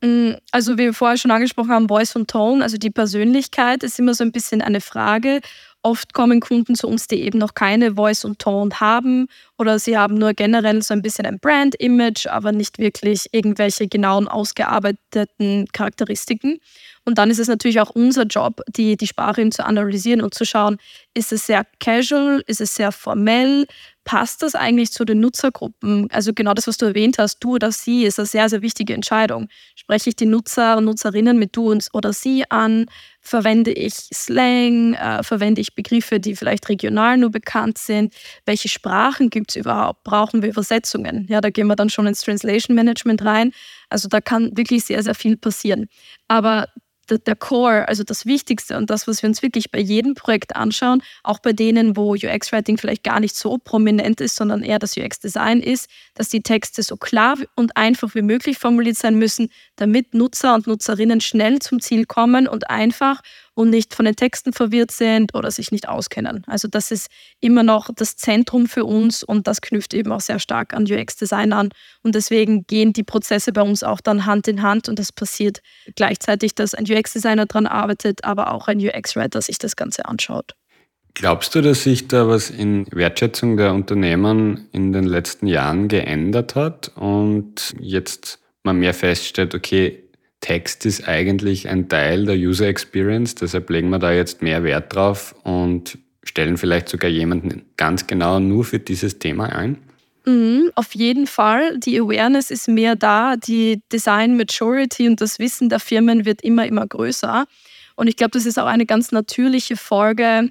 Mm, 0.00 0.32
also 0.52 0.74
wie 0.74 0.84
wir 0.84 0.94
vorher 0.94 1.18
schon 1.18 1.30
angesprochen 1.30 1.70
haben, 1.70 1.88
Voice 1.88 2.16
und 2.16 2.30
Tone, 2.30 2.62
also 2.62 2.78
die 2.78 2.90
Persönlichkeit 2.90 3.82
ist 3.82 3.98
immer 3.98 4.14
so 4.14 4.24
ein 4.24 4.32
bisschen 4.32 4.62
eine 4.62 4.80
Frage, 4.80 5.40
Oft 5.86 6.14
kommen 6.14 6.40
Kunden 6.40 6.74
zu 6.76 6.88
uns, 6.88 7.08
die 7.08 7.20
eben 7.22 7.38
noch 7.38 7.52
keine 7.52 7.94
Voice 7.94 8.24
und 8.24 8.38
Tone 8.38 8.80
haben 8.80 9.28
oder 9.58 9.78
sie 9.78 9.98
haben 9.98 10.14
nur 10.14 10.32
generell 10.32 10.80
so 10.80 10.94
ein 10.94 11.02
bisschen 11.02 11.26
ein 11.26 11.38
Brand-Image, 11.38 12.26
aber 12.26 12.52
nicht 12.52 12.78
wirklich 12.78 13.28
irgendwelche 13.32 13.86
genauen 13.86 14.26
ausgearbeiteten 14.26 15.66
Charakteristiken. 15.74 16.58
Und 17.04 17.18
dann 17.18 17.30
ist 17.30 17.38
es 17.38 17.48
natürlich 17.48 17.80
auch 17.80 17.90
unser 17.90 18.22
Job, 18.22 18.62
die, 18.66 18.96
die 18.96 19.06
Sprache 19.06 19.46
zu 19.50 19.66
analysieren 19.66 20.22
und 20.22 20.32
zu 20.32 20.46
schauen, 20.46 20.78
ist 21.12 21.32
es 21.32 21.46
sehr 21.46 21.66
casual, 21.80 22.42
ist 22.46 22.62
es 22.62 22.74
sehr 22.74 22.90
formell, 22.90 23.66
passt 24.04 24.42
das 24.42 24.54
eigentlich 24.54 24.92
zu 24.92 25.04
den 25.04 25.20
Nutzergruppen? 25.20 26.08
Also 26.10 26.32
genau 26.32 26.54
das, 26.54 26.66
was 26.66 26.76
du 26.76 26.86
erwähnt 26.86 27.18
hast, 27.18 27.38
du 27.40 27.54
oder 27.54 27.72
sie, 27.72 28.04
ist 28.04 28.18
eine 28.18 28.26
sehr, 28.26 28.48
sehr 28.48 28.62
wichtige 28.62 28.94
Entscheidung. 28.94 29.48
Spreche 29.74 30.10
ich 30.10 30.16
die 30.16 30.26
Nutzer 30.26 30.76
und 30.76 30.84
Nutzerinnen 30.84 31.38
mit 31.38 31.56
du 31.56 31.78
oder 31.92 32.12
sie 32.12 32.44
an? 32.50 32.86
Verwende 33.20 33.72
ich 33.72 33.94
Slang? 33.94 34.94
Äh, 34.94 35.22
verwende 35.22 35.60
ich 35.60 35.74
Begriffe, 35.74 36.20
die 36.20 36.36
vielleicht 36.36 36.68
regional 36.68 37.16
nur 37.16 37.30
bekannt 37.30 37.78
sind? 37.78 38.14
Welche 38.44 38.68
Sprachen 38.68 39.30
gibt 39.30 39.50
es 39.50 39.56
überhaupt? 39.56 40.04
Brauchen 40.04 40.42
wir 40.42 40.50
Übersetzungen? 40.50 41.26
Ja, 41.28 41.40
da 41.40 41.50
gehen 41.50 41.66
wir 41.66 41.76
dann 41.76 41.90
schon 41.90 42.06
ins 42.06 42.20
Translation 42.20 42.74
Management 42.74 43.24
rein. 43.24 43.52
Also 43.88 44.08
da 44.08 44.20
kann 44.20 44.56
wirklich 44.56 44.84
sehr, 44.84 45.02
sehr 45.02 45.14
viel 45.14 45.36
passieren. 45.36 45.86
Aber 46.28 46.68
der 47.10 47.36
Core, 47.36 47.88
also 47.88 48.04
das 48.04 48.26
Wichtigste 48.26 48.76
und 48.76 48.90
das, 48.90 49.06
was 49.06 49.22
wir 49.22 49.28
uns 49.28 49.42
wirklich 49.42 49.70
bei 49.70 49.78
jedem 49.78 50.14
Projekt 50.14 50.56
anschauen, 50.56 51.02
auch 51.22 51.38
bei 51.38 51.52
denen, 51.52 51.96
wo 51.96 52.14
UX-Writing 52.14 52.78
vielleicht 52.78 53.04
gar 53.04 53.20
nicht 53.20 53.36
so 53.36 53.58
prominent 53.58 54.20
ist, 54.20 54.36
sondern 54.36 54.62
eher 54.62 54.78
das 54.78 54.96
UX-Design 54.96 55.60
ist, 55.60 55.88
dass 56.14 56.28
die 56.28 56.42
Texte 56.42 56.82
so 56.82 56.96
klar 56.96 57.36
und 57.54 57.76
einfach 57.76 58.14
wie 58.14 58.22
möglich 58.22 58.58
formuliert 58.58 58.96
sein 58.96 59.16
müssen, 59.16 59.50
damit 59.76 60.14
Nutzer 60.14 60.54
und 60.54 60.66
Nutzerinnen 60.66 61.20
schnell 61.20 61.58
zum 61.58 61.80
Ziel 61.80 62.06
kommen 62.06 62.48
und 62.48 62.70
einfach 62.70 63.20
und 63.54 63.70
nicht 63.70 63.94
von 63.94 64.04
den 64.04 64.16
Texten 64.16 64.52
verwirrt 64.52 64.90
sind 64.90 65.34
oder 65.34 65.50
sich 65.50 65.72
nicht 65.72 65.88
auskennen. 65.88 66.44
Also 66.46 66.68
das 66.68 66.90
ist 66.90 67.08
immer 67.40 67.62
noch 67.62 67.90
das 67.94 68.16
Zentrum 68.16 68.66
für 68.66 68.84
uns 68.84 69.22
und 69.22 69.46
das 69.46 69.60
knüpft 69.60 69.94
eben 69.94 70.12
auch 70.12 70.20
sehr 70.20 70.38
stark 70.38 70.74
an 70.74 70.84
UX-Design 70.84 71.52
an. 71.52 71.70
Und 72.02 72.14
deswegen 72.14 72.66
gehen 72.66 72.92
die 72.92 73.04
Prozesse 73.04 73.52
bei 73.52 73.62
uns 73.62 73.82
auch 73.82 74.00
dann 74.00 74.26
Hand 74.26 74.48
in 74.48 74.62
Hand 74.62 74.88
und 74.88 74.98
es 74.98 75.12
passiert 75.12 75.60
gleichzeitig, 75.94 76.54
dass 76.54 76.74
ein 76.74 76.84
UX-Designer 76.84 77.46
daran 77.46 77.66
arbeitet, 77.66 78.24
aber 78.24 78.52
auch 78.52 78.68
ein 78.68 78.78
UX-Writer 78.78 79.40
sich 79.40 79.58
das 79.58 79.76
Ganze 79.76 80.04
anschaut. 80.06 80.54
Glaubst 81.14 81.54
du, 81.54 81.62
dass 81.62 81.84
sich 81.84 82.08
da 82.08 82.26
was 82.26 82.50
in 82.50 82.86
Wertschätzung 82.90 83.56
der 83.56 83.72
Unternehmen 83.72 84.68
in 84.72 84.92
den 84.92 85.04
letzten 85.04 85.46
Jahren 85.46 85.86
geändert 85.86 86.56
hat 86.56 86.90
und 86.96 87.72
jetzt 87.78 88.40
man 88.64 88.78
mehr 88.78 88.94
feststellt, 88.94 89.54
okay, 89.54 90.03
Text 90.44 90.84
ist 90.84 91.08
eigentlich 91.08 91.70
ein 91.70 91.88
Teil 91.88 92.26
der 92.26 92.36
User 92.36 92.66
Experience, 92.66 93.34
deshalb 93.34 93.70
legen 93.70 93.88
wir 93.88 93.98
da 93.98 94.12
jetzt 94.12 94.42
mehr 94.42 94.62
Wert 94.62 94.94
drauf 94.94 95.34
und 95.42 95.96
stellen 96.22 96.58
vielleicht 96.58 96.90
sogar 96.90 97.08
jemanden 97.08 97.62
ganz 97.78 98.06
genau 98.06 98.40
nur 98.40 98.66
für 98.66 98.78
dieses 98.78 99.18
Thema 99.18 99.46
ein? 99.46 99.78
Mhm, 100.26 100.70
auf 100.74 100.94
jeden 100.94 101.26
Fall. 101.26 101.78
Die 101.78 101.98
Awareness 101.98 102.50
ist 102.50 102.68
mehr 102.68 102.94
da, 102.94 103.36
die 103.36 103.80
Design 103.90 104.36
Maturity 104.36 105.08
und 105.08 105.22
das 105.22 105.38
Wissen 105.38 105.70
der 105.70 105.80
Firmen 105.80 106.26
wird 106.26 106.42
immer, 106.42 106.66
immer 106.66 106.86
größer. 106.86 107.46
Und 107.96 108.08
ich 108.08 108.16
glaube, 108.16 108.32
das 108.32 108.44
ist 108.44 108.58
auch 108.58 108.66
eine 108.66 108.84
ganz 108.84 109.12
natürliche 109.12 109.78
Folge 109.78 110.50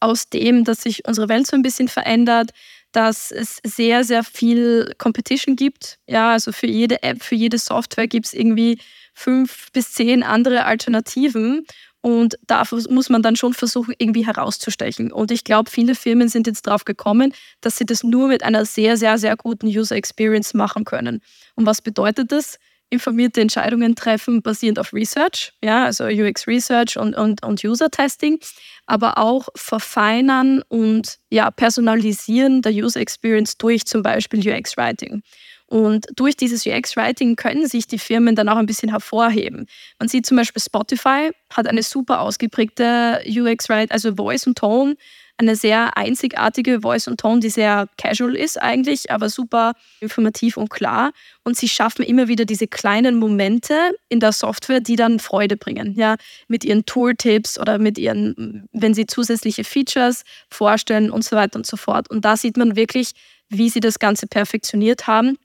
aus 0.00 0.28
dem, 0.28 0.64
dass 0.64 0.82
sich 0.82 1.08
unsere 1.08 1.30
Welt 1.30 1.46
so 1.46 1.56
ein 1.56 1.62
bisschen 1.62 1.88
verändert, 1.88 2.50
dass 2.92 3.30
es 3.30 3.58
sehr, 3.64 4.04
sehr 4.04 4.24
viel 4.24 4.92
Competition 4.98 5.56
gibt. 5.56 5.98
Ja, 6.06 6.32
also 6.32 6.52
für 6.52 6.66
jede 6.66 7.02
App, 7.02 7.22
für 7.22 7.34
jede 7.34 7.58
Software 7.58 8.08
gibt 8.08 8.26
es 8.26 8.32
irgendwie 8.32 8.78
fünf 9.14 9.70
bis 9.72 9.92
zehn 9.92 10.22
andere 10.22 10.64
Alternativen. 10.64 11.66
Und 12.02 12.38
da 12.46 12.62
muss 12.88 13.10
man 13.10 13.22
dann 13.22 13.36
schon 13.36 13.52
versuchen, 13.52 13.94
irgendwie 13.98 14.24
herauszustechen. 14.24 15.12
Und 15.12 15.30
ich 15.30 15.44
glaube, 15.44 15.70
viele 15.70 15.94
Firmen 15.94 16.28
sind 16.28 16.46
jetzt 16.46 16.66
drauf 16.66 16.84
gekommen, 16.86 17.34
dass 17.60 17.76
sie 17.76 17.84
das 17.84 18.02
nur 18.02 18.28
mit 18.28 18.42
einer 18.42 18.64
sehr, 18.64 18.96
sehr, 18.96 19.18
sehr 19.18 19.36
guten 19.36 19.66
User 19.66 19.96
Experience 19.96 20.54
machen 20.54 20.84
können. 20.84 21.20
Und 21.56 21.66
was 21.66 21.82
bedeutet 21.82 22.32
das? 22.32 22.58
Informierte 22.90 23.40
Entscheidungen 23.40 23.94
treffen 23.94 24.42
basierend 24.42 24.78
auf 24.78 24.92
Research, 24.92 25.52
ja, 25.62 25.84
also 25.84 26.04
UX 26.04 26.46
Research 26.46 26.96
und, 26.96 27.14
und, 27.16 27.44
und 27.44 27.64
User 27.64 27.90
Testing, 27.90 28.40
aber 28.86 29.18
auch 29.18 29.48
verfeinern 29.54 30.62
und 30.68 31.18
ja, 31.30 31.50
personalisieren 31.50 32.62
der 32.62 32.72
User 32.72 33.00
Experience 33.00 33.56
durch 33.56 33.86
zum 33.86 34.02
Beispiel 34.02 34.40
UX 34.46 34.76
Writing. 34.76 35.22
Und 35.70 36.06
durch 36.16 36.36
dieses 36.36 36.66
UX-Writing 36.66 37.36
können 37.36 37.68
sich 37.68 37.86
die 37.86 38.00
Firmen 38.00 38.34
dann 38.34 38.48
auch 38.48 38.56
ein 38.56 38.66
bisschen 38.66 38.88
hervorheben. 38.88 39.66
Man 40.00 40.08
sieht 40.08 40.26
zum 40.26 40.36
Beispiel 40.36 40.60
Spotify 40.60 41.30
hat 41.52 41.68
eine 41.68 41.84
super 41.84 42.22
ausgeprägte 42.22 43.22
UX-Writing, 43.24 43.92
also 43.92 44.16
Voice 44.16 44.48
und 44.48 44.58
Tone, 44.58 44.96
eine 45.40 45.56
sehr 45.56 45.96
einzigartige 45.96 46.82
Voice 46.82 47.08
und 47.08 47.18
Tone, 47.18 47.40
die 47.40 47.48
sehr 47.48 47.88
casual 47.96 48.36
ist 48.36 48.60
eigentlich, 48.60 49.10
aber 49.10 49.28
super 49.28 49.72
informativ 50.00 50.56
und 50.56 50.70
klar. 50.70 51.12
Und 51.42 51.56
sie 51.56 51.68
schaffen 51.68 52.04
immer 52.04 52.28
wieder 52.28 52.44
diese 52.44 52.66
kleinen 52.66 53.16
Momente 53.18 53.74
in 54.08 54.20
der 54.20 54.32
Software, 54.32 54.80
die 54.80 54.96
dann 54.96 55.18
Freude 55.18 55.56
bringen. 55.56 55.94
Ja, 55.96 56.16
mit 56.46 56.64
ihren 56.64 56.84
Tooltips 56.86 57.58
oder 57.58 57.78
mit 57.78 57.98
ihren, 57.98 58.68
wenn 58.72 58.94
sie 58.94 59.06
zusätzliche 59.06 59.64
Features 59.64 60.22
vorstellen 60.50 61.10
und 61.10 61.24
so 61.24 61.36
weiter 61.36 61.56
und 61.56 61.66
so 61.66 61.76
fort. 61.76 62.10
Und 62.10 62.24
da 62.24 62.36
sieht 62.36 62.56
man 62.56 62.76
wirklich, 62.76 63.12
wie 63.48 63.70
sie 63.70 63.80
das 63.80 63.98
Ganze 63.98 64.26
perfektioniert 64.26 65.06
haben 65.06 65.36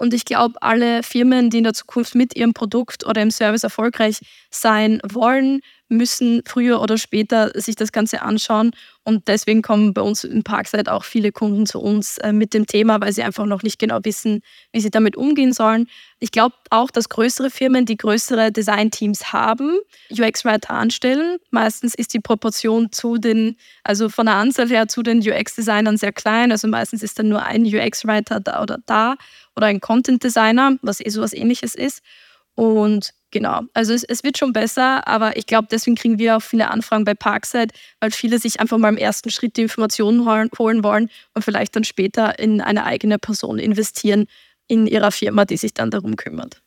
und 0.00 0.14
ich 0.14 0.24
glaube, 0.24 0.62
alle 0.62 1.02
Firmen, 1.02 1.50
die 1.50 1.58
in 1.58 1.64
der 1.64 1.74
Zukunft 1.74 2.14
mit 2.14 2.34
ihrem 2.34 2.54
Produkt 2.54 3.04
oder 3.04 3.20
im 3.20 3.30
Service 3.30 3.64
erfolgreich 3.64 4.20
sein 4.50 4.98
wollen, 5.06 5.60
müssen 5.90 6.42
früher 6.46 6.80
oder 6.80 6.96
später 6.96 7.50
sich 7.54 7.76
das 7.76 7.92
Ganze 7.92 8.22
anschauen. 8.22 8.70
Und 9.02 9.28
deswegen 9.28 9.60
kommen 9.60 9.92
bei 9.92 10.02
uns 10.02 10.24
in 10.24 10.42
Parkside 10.44 10.92
auch 10.92 11.04
viele 11.04 11.32
Kunden 11.32 11.66
zu 11.66 11.80
uns 11.80 12.18
äh, 12.18 12.32
mit 12.32 12.54
dem 12.54 12.66
Thema, 12.66 13.00
weil 13.00 13.12
sie 13.12 13.22
einfach 13.22 13.44
noch 13.44 13.62
nicht 13.62 13.78
genau 13.78 13.98
wissen, 14.02 14.42
wie 14.72 14.80
sie 14.80 14.90
damit 14.90 15.16
umgehen 15.16 15.52
sollen. 15.52 15.88
Ich 16.20 16.30
glaube 16.30 16.54
auch, 16.70 16.90
dass 16.90 17.08
größere 17.08 17.50
Firmen, 17.50 17.86
die 17.86 17.96
größere 17.96 18.52
Designteams 18.52 19.32
haben, 19.32 19.78
UX-Writer 20.10 20.70
anstellen. 20.70 21.38
Meistens 21.50 21.94
ist 21.94 22.14
die 22.14 22.20
Proportion 22.20 22.92
zu 22.92 23.18
den, 23.18 23.56
also 23.82 24.08
von 24.08 24.26
der 24.26 24.36
Anzahl 24.36 24.68
her 24.68 24.86
zu 24.86 25.02
den 25.02 25.18
UX-Designern 25.18 25.96
sehr 25.96 26.12
klein. 26.12 26.52
Also 26.52 26.68
meistens 26.68 27.02
ist 27.02 27.18
dann 27.18 27.28
nur 27.28 27.42
ein 27.42 27.64
UX-Writer 27.64 28.40
da 28.40 28.62
oder 28.62 28.78
da 28.86 29.16
oder 29.56 29.66
ein 29.66 29.80
Content-Designer, 29.80 30.78
was 30.82 31.00
eh 31.00 31.08
so 31.08 31.20
was 31.20 31.32
ähnliches 31.32 31.74
ist. 31.74 32.02
Und 32.60 33.14
genau, 33.30 33.62
also 33.72 33.94
es, 33.94 34.04
es 34.04 34.22
wird 34.22 34.36
schon 34.36 34.52
besser, 34.52 35.08
aber 35.08 35.38
ich 35.38 35.46
glaube, 35.46 35.68
deswegen 35.70 35.96
kriegen 35.96 36.18
wir 36.18 36.36
auch 36.36 36.42
viele 36.42 36.70
Anfragen 36.70 37.06
bei 37.06 37.14
Parkside, 37.14 37.72
weil 38.00 38.10
viele 38.10 38.38
sich 38.38 38.60
einfach 38.60 38.76
mal 38.76 38.90
im 38.90 38.98
ersten 38.98 39.30
Schritt 39.30 39.56
die 39.56 39.62
Informationen 39.62 40.28
holen, 40.28 40.50
holen 40.58 40.84
wollen 40.84 41.08
und 41.32 41.42
vielleicht 41.42 41.74
dann 41.74 41.84
später 41.84 42.38
in 42.38 42.60
eine 42.60 42.84
eigene 42.84 43.18
Person 43.18 43.58
investieren 43.58 44.26
in 44.68 44.86
ihrer 44.86 45.10
Firma, 45.10 45.46
die 45.46 45.56
sich 45.56 45.72
dann 45.72 45.90
darum 45.90 46.16
kümmert. 46.16 46.60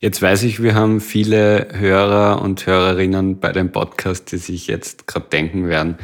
Jetzt 0.00 0.22
weiß 0.22 0.44
ich, 0.44 0.62
wir 0.62 0.74
haben 0.74 1.02
viele 1.02 1.68
Hörer 1.70 2.40
und 2.40 2.64
Hörerinnen 2.64 3.38
bei 3.38 3.52
dem 3.52 3.72
Podcast, 3.72 4.32
die 4.32 4.38
sich 4.38 4.68
jetzt 4.68 5.06
gerade 5.06 5.28
denken 5.28 5.68
werden, 5.68 5.98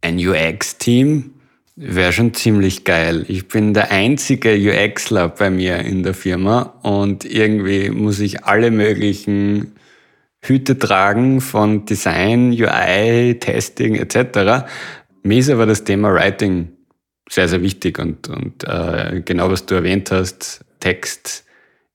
ein 0.00 0.16
UX-Team, 0.16 1.34
Wäre 1.82 2.12
schon 2.12 2.34
ziemlich 2.34 2.84
geil. 2.84 3.24
Ich 3.28 3.48
bin 3.48 3.72
der 3.72 3.90
einzige 3.90 4.52
UXler 4.52 5.30
bei 5.30 5.48
mir 5.48 5.78
in 5.78 6.02
der 6.02 6.12
Firma 6.12 6.74
und 6.82 7.24
irgendwie 7.24 7.88
muss 7.88 8.20
ich 8.20 8.44
alle 8.44 8.70
möglichen 8.70 9.72
Hüte 10.42 10.78
tragen 10.78 11.40
von 11.40 11.86
Design, 11.86 12.50
UI, 12.52 13.38
Testing 13.40 13.94
etc. 13.94 14.66
Mir 15.22 15.38
ist 15.38 15.48
aber 15.48 15.64
das 15.64 15.82
Thema 15.82 16.12
Writing 16.12 16.68
sehr, 17.30 17.48
sehr 17.48 17.62
wichtig 17.62 17.98
und, 17.98 18.28
und 18.28 18.62
äh, 18.64 19.22
genau 19.24 19.50
was 19.50 19.64
du 19.64 19.76
erwähnt 19.76 20.10
hast, 20.10 20.62
Text 20.80 21.46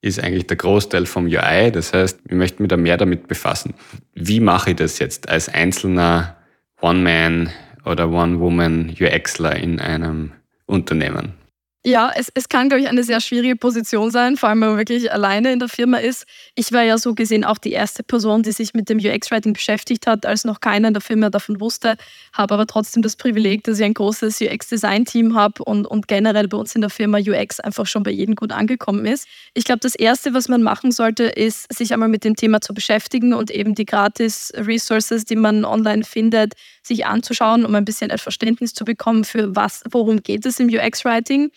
ist 0.02 0.20
eigentlich 0.20 0.48
der 0.48 0.58
Großteil 0.58 1.06
vom 1.06 1.26
UI. 1.26 1.72
Das 1.72 1.94
heißt, 1.94 2.22
ich 2.28 2.36
möchte 2.36 2.64
mich 2.64 2.70
da 2.70 2.78
mehr 2.78 2.98
damit 2.98 3.28
befassen. 3.28 3.76
Wie 4.16 4.40
mache 4.40 4.72
ich 4.72 4.78
das 4.78 4.98
jetzt 4.98 5.30
als 5.30 5.48
einzelner 5.48 6.38
One-Man 6.82 7.52
oder 7.86 8.10
One-Woman-UXler 8.10 9.56
in 9.56 9.80
einem 9.80 10.32
Unternehmen? 10.66 11.45
Ja, 11.88 12.12
es, 12.16 12.32
es 12.34 12.50
kann, 12.50 12.70
glaube 12.70 12.82
ich, 12.82 12.90
eine 12.90 13.04
sehr 13.04 13.22
schwierige 13.22 13.56
Position 13.56 14.10
sein, 14.10 14.38
vor 14.38 14.50
allem 14.50 14.60
wenn 14.62 14.70
man 14.70 14.78
wirklich 14.80 15.12
alleine 15.12 15.54
in 15.54 15.60
der 15.60 15.70
Firma 15.70 15.98
ist. 15.98 16.26
Ich 16.56 16.72
war 16.72 16.82
ja 16.82 16.98
so 16.98 17.14
gesehen 17.14 17.44
auch 17.44 17.60
die 17.60 17.74
erste 17.74 18.02
Person, 18.02 18.42
die 18.42 18.54
sich 18.54 18.74
mit 18.74 18.90
dem 18.90 18.98
UX-Writing 18.98 19.54
beschäftigt 19.54 20.08
hat, 20.08 20.26
als 20.26 20.46
noch 20.46 20.62
keiner 20.62 20.88
in 20.88 20.96
der 20.96 21.02
Firma 21.02 21.30
davon 21.30 21.62
wusste, 21.62 21.96
habe 22.34 22.56
aber 22.56 22.66
trotzdem 22.66 23.04
das 23.04 23.16
Privileg, 23.16 23.66
dass 23.66 23.78
ich 23.78 23.86
ein 23.86 23.94
großes 23.94 24.42
UX-Design-Team 24.42 25.36
habe 25.36 25.64
und, 25.64 25.86
und 25.86 26.08
generell 26.08 26.48
bei 26.48 26.58
uns 26.58 26.74
in 26.74 26.82
der 26.82 26.90
Firma 26.90 27.20
UX 27.20 27.60
einfach 27.60 27.86
schon 27.86 28.02
bei 28.02 28.10
jedem 28.10 28.34
gut 28.34 28.52
angekommen 28.52 29.06
ist. 29.06 29.28
Ich 29.54 29.64
glaube, 29.64 29.82
das 29.82 29.94
Erste, 29.94 30.34
was 30.34 30.48
man 30.50 30.64
machen 30.64 30.92
sollte, 30.92 31.26
ist, 31.26 31.72
sich 31.72 31.94
einmal 31.94 32.10
mit 32.10 32.24
dem 32.24 32.36
Thema 32.36 32.62
zu 32.62 32.74
beschäftigen 32.74 33.32
und 33.36 33.52
eben 33.52 33.76
die 33.76 33.86
Gratis-Resources, 33.86 35.26
die 35.26 35.36
man 35.36 35.64
online 35.66 36.04
findet, 36.04 36.56
sich 36.82 37.06
anzuschauen, 37.06 37.64
um 37.64 37.76
ein 37.76 37.86
bisschen 37.86 38.10
ein 38.10 38.18
Verständnis 38.18 38.74
zu 38.74 38.86
bekommen, 38.86 39.24
für 39.24 39.56
was, 39.56 39.84
worum 39.92 40.24
geht 40.24 40.48
es 40.48 40.60
im 40.60 40.70
UX-Writing. 40.70 41.52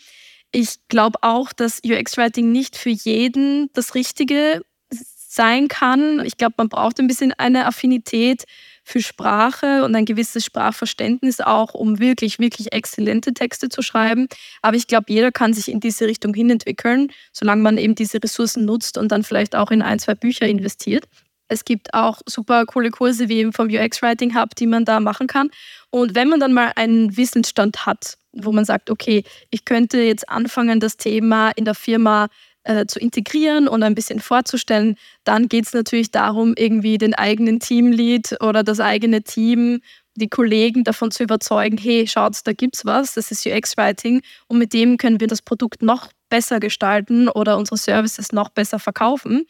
Ich 0.50 0.76
glaube 0.88 1.19
auch, 1.23 1.52
dass 1.52 1.81
UX-Writing 1.85 2.50
nicht 2.50 2.76
für 2.76 2.90
jeden 2.90 3.71
das 3.75 3.95
Richtige 3.95 4.62
sein 4.90 5.69
kann. 5.69 6.25
Ich 6.25 6.37
glaube, 6.37 6.55
man 6.57 6.69
braucht 6.69 6.99
ein 6.99 7.07
bisschen 7.07 7.33
eine 7.35 7.67
Affinität 7.67 8.45
für 8.83 9.02
Sprache 9.02 9.85
und 9.85 9.95
ein 9.95 10.07
gewisses 10.07 10.45
Sprachverständnis 10.47 11.40
auch, 11.40 11.75
um 11.75 11.99
wirklich, 11.99 12.38
wirklich 12.38 12.73
exzellente 12.73 13.35
Texte 13.35 13.69
zu 13.69 13.83
schreiben. 13.83 14.28
Aber 14.62 14.76
ich 14.76 14.87
glaube, 14.87 15.12
jeder 15.12 15.31
kann 15.31 15.52
sich 15.52 15.71
in 15.71 15.81
diese 15.81 16.07
Richtung 16.07 16.33
hin 16.33 16.49
entwickeln, 16.49 17.12
solange 17.33 17.62
man 17.62 17.76
eben 17.76 17.95
diese 17.95 18.23
Ressourcen 18.23 18.64
nutzt 18.64 18.97
und 18.97 19.12
dann 19.12 19.25
vielleicht 19.25 19.55
auch 19.55 19.71
in 19.71 19.83
ein, 19.83 19.99
zwei 19.99 20.14
Bücher 20.14 20.47
investiert. 20.47 21.05
Es 21.49 21.64
gibt 21.64 21.95
auch 21.95 22.21
super 22.26 22.67
coole 22.67 22.90
Kurse 22.90 23.28
wie 23.28 23.38
eben 23.38 23.52
vom 23.52 23.69
UX 23.69 24.02
Writing 24.02 24.35
Hub, 24.35 24.55
die 24.55 24.67
man 24.67 24.85
da 24.85 25.00
machen 25.00 25.26
kann. 25.26 25.50
Und 25.90 26.14
wenn 26.14 26.28
man 26.28 26.40
dann 26.40 26.52
mal 26.52 26.73
einen 26.76 27.17
Wissensstand 27.17 27.87
hat, 27.87 28.17
wo 28.32 28.52
man 28.52 28.64
sagt, 28.64 28.90
okay, 28.90 29.25
ich 29.50 29.64
könnte 29.64 30.00
jetzt 30.00 30.28
anfangen, 30.28 30.80
das 30.80 30.97
Thema 30.97 31.50
in 31.50 31.64
der 31.64 31.75
Firma 31.75 32.28
äh, 32.64 32.87
zu 32.87 32.99
integrieren 32.99 33.68
und 33.68 33.82
ein 33.82 33.94
bisschen 33.94 34.20
vorzustellen, 34.20 34.97
dann 35.25 35.49
geht 35.49 35.66
es 35.66 35.73
natürlich 35.73 36.11
darum, 36.11 36.54
irgendwie 36.56 36.99
den 36.99 37.14
eigenen 37.14 37.61
Teamlead 37.61 38.37
oder 38.42 38.62
das 38.62 38.80
eigene 38.80 39.23
Team, 39.23 39.80
die 40.14 40.28
Kollegen 40.28 40.85
davon 40.85 41.11
zu 41.11 41.23
überzeugen, 41.23 41.78
hey, 41.78 42.06
schaut, 42.06 42.37
da 42.44 42.52
gibt's 42.52 42.85
was, 42.85 43.14
das 43.14 43.30
ist 43.30 43.47
UX-Writing 43.47 44.20
und 44.49 44.58
mit 44.58 44.73
dem 44.73 44.99
können 44.99 45.20
wir 45.20 45.28
das 45.28 45.42
Produkt 45.42 45.82
noch 45.82 46.08
besser 46.28 46.61
gestalten 46.61 47.28
oder 47.28 47.56
unsere 47.56 47.78
Services 47.78 48.32
noch 48.32 48.50
besser 48.50 48.78
verkaufen. 48.78 49.47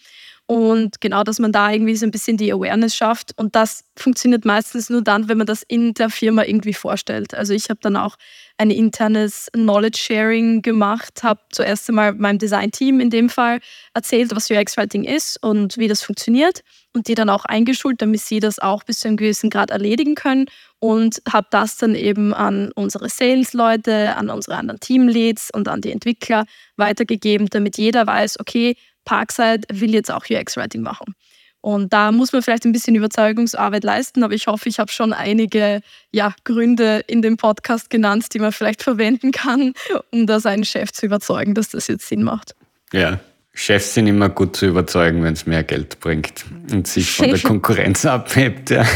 Und 0.50 1.02
genau, 1.02 1.24
dass 1.24 1.38
man 1.38 1.52
da 1.52 1.70
irgendwie 1.70 1.94
so 1.94 2.06
ein 2.06 2.10
bisschen 2.10 2.38
die 2.38 2.50
Awareness 2.50 2.96
schafft. 2.96 3.32
Und 3.36 3.54
das 3.54 3.84
funktioniert 3.96 4.46
meistens 4.46 4.88
nur 4.88 5.02
dann, 5.02 5.28
wenn 5.28 5.36
man 5.36 5.46
das 5.46 5.62
in 5.62 5.92
der 5.92 6.08
Firma 6.08 6.42
irgendwie 6.42 6.72
vorstellt. 6.72 7.34
Also 7.34 7.52
ich 7.52 7.68
habe 7.68 7.80
dann 7.82 7.96
auch 7.96 8.16
ein 8.56 8.70
internes 8.70 9.50
Knowledge 9.52 9.98
Sharing 9.98 10.62
gemacht, 10.62 11.22
habe 11.22 11.40
zuerst 11.50 11.86
einmal 11.90 12.14
meinem 12.14 12.38
Design-Team 12.38 12.98
in 12.98 13.10
dem 13.10 13.28
Fall 13.28 13.60
erzählt, 13.92 14.34
was 14.34 14.50
UX-Writing 14.50 15.04
ist 15.04 15.36
und 15.42 15.76
wie 15.76 15.86
das 15.86 16.02
funktioniert 16.02 16.62
und 16.94 17.08
die 17.08 17.14
dann 17.14 17.28
auch 17.28 17.44
eingeschult, 17.44 18.00
damit 18.00 18.22
sie 18.22 18.40
das 18.40 18.58
auch 18.58 18.84
bis 18.84 19.00
zu 19.00 19.08
einem 19.08 19.18
gewissen 19.18 19.50
Grad 19.50 19.68
erledigen 19.68 20.14
können 20.14 20.46
und 20.78 21.20
habe 21.30 21.48
das 21.50 21.76
dann 21.76 21.94
eben 21.94 22.32
an 22.32 22.72
unsere 22.74 23.10
Sales-Leute, 23.10 24.16
an 24.16 24.30
unsere 24.30 24.56
anderen 24.56 24.80
Teamleads 24.80 25.50
und 25.52 25.68
an 25.68 25.82
die 25.82 25.92
Entwickler 25.92 26.46
weitergegeben, 26.76 27.48
damit 27.50 27.76
jeder 27.76 28.06
weiß, 28.06 28.40
okay, 28.40 28.76
Parkside 29.08 29.62
will 29.72 29.94
jetzt 29.94 30.10
auch 30.10 30.26
UX-Writing 30.28 30.82
machen. 30.82 31.14
Und 31.62 31.94
da 31.94 32.12
muss 32.12 32.32
man 32.32 32.42
vielleicht 32.42 32.66
ein 32.66 32.72
bisschen 32.72 32.94
Überzeugungsarbeit 32.94 33.82
leisten, 33.82 34.22
aber 34.22 34.34
ich 34.34 34.46
hoffe, 34.46 34.68
ich 34.68 34.78
habe 34.78 34.92
schon 34.92 35.14
einige 35.14 35.80
ja, 36.12 36.34
Gründe 36.44 37.02
in 37.06 37.22
dem 37.22 37.38
Podcast 37.38 37.88
genannt, 37.88 38.26
die 38.34 38.38
man 38.38 38.52
vielleicht 38.52 38.82
verwenden 38.82 39.32
kann, 39.32 39.72
um 40.12 40.26
da 40.26 40.40
seinen 40.40 40.64
Chef 40.64 40.92
zu 40.92 41.06
überzeugen, 41.06 41.54
dass 41.54 41.70
das 41.70 41.88
jetzt 41.88 42.06
Sinn 42.06 42.22
macht. 42.22 42.54
Ja, 42.92 43.18
Chefs 43.54 43.94
sind 43.94 44.06
immer 44.06 44.28
gut 44.28 44.56
zu 44.56 44.66
überzeugen, 44.66 45.24
wenn 45.24 45.32
es 45.32 45.46
mehr 45.46 45.64
Geld 45.64 46.00
bringt 46.00 46.44
und 46.70 46.86
sich 46.86 47.10
von 47.10 47.30
der 47.30 47.38
Konkurrenz 47.42 48.04
abhebt. 48.04 48.70
Ja. 48.70 48.86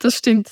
Das 0.00 0.16
stimmt. 0.16 0.50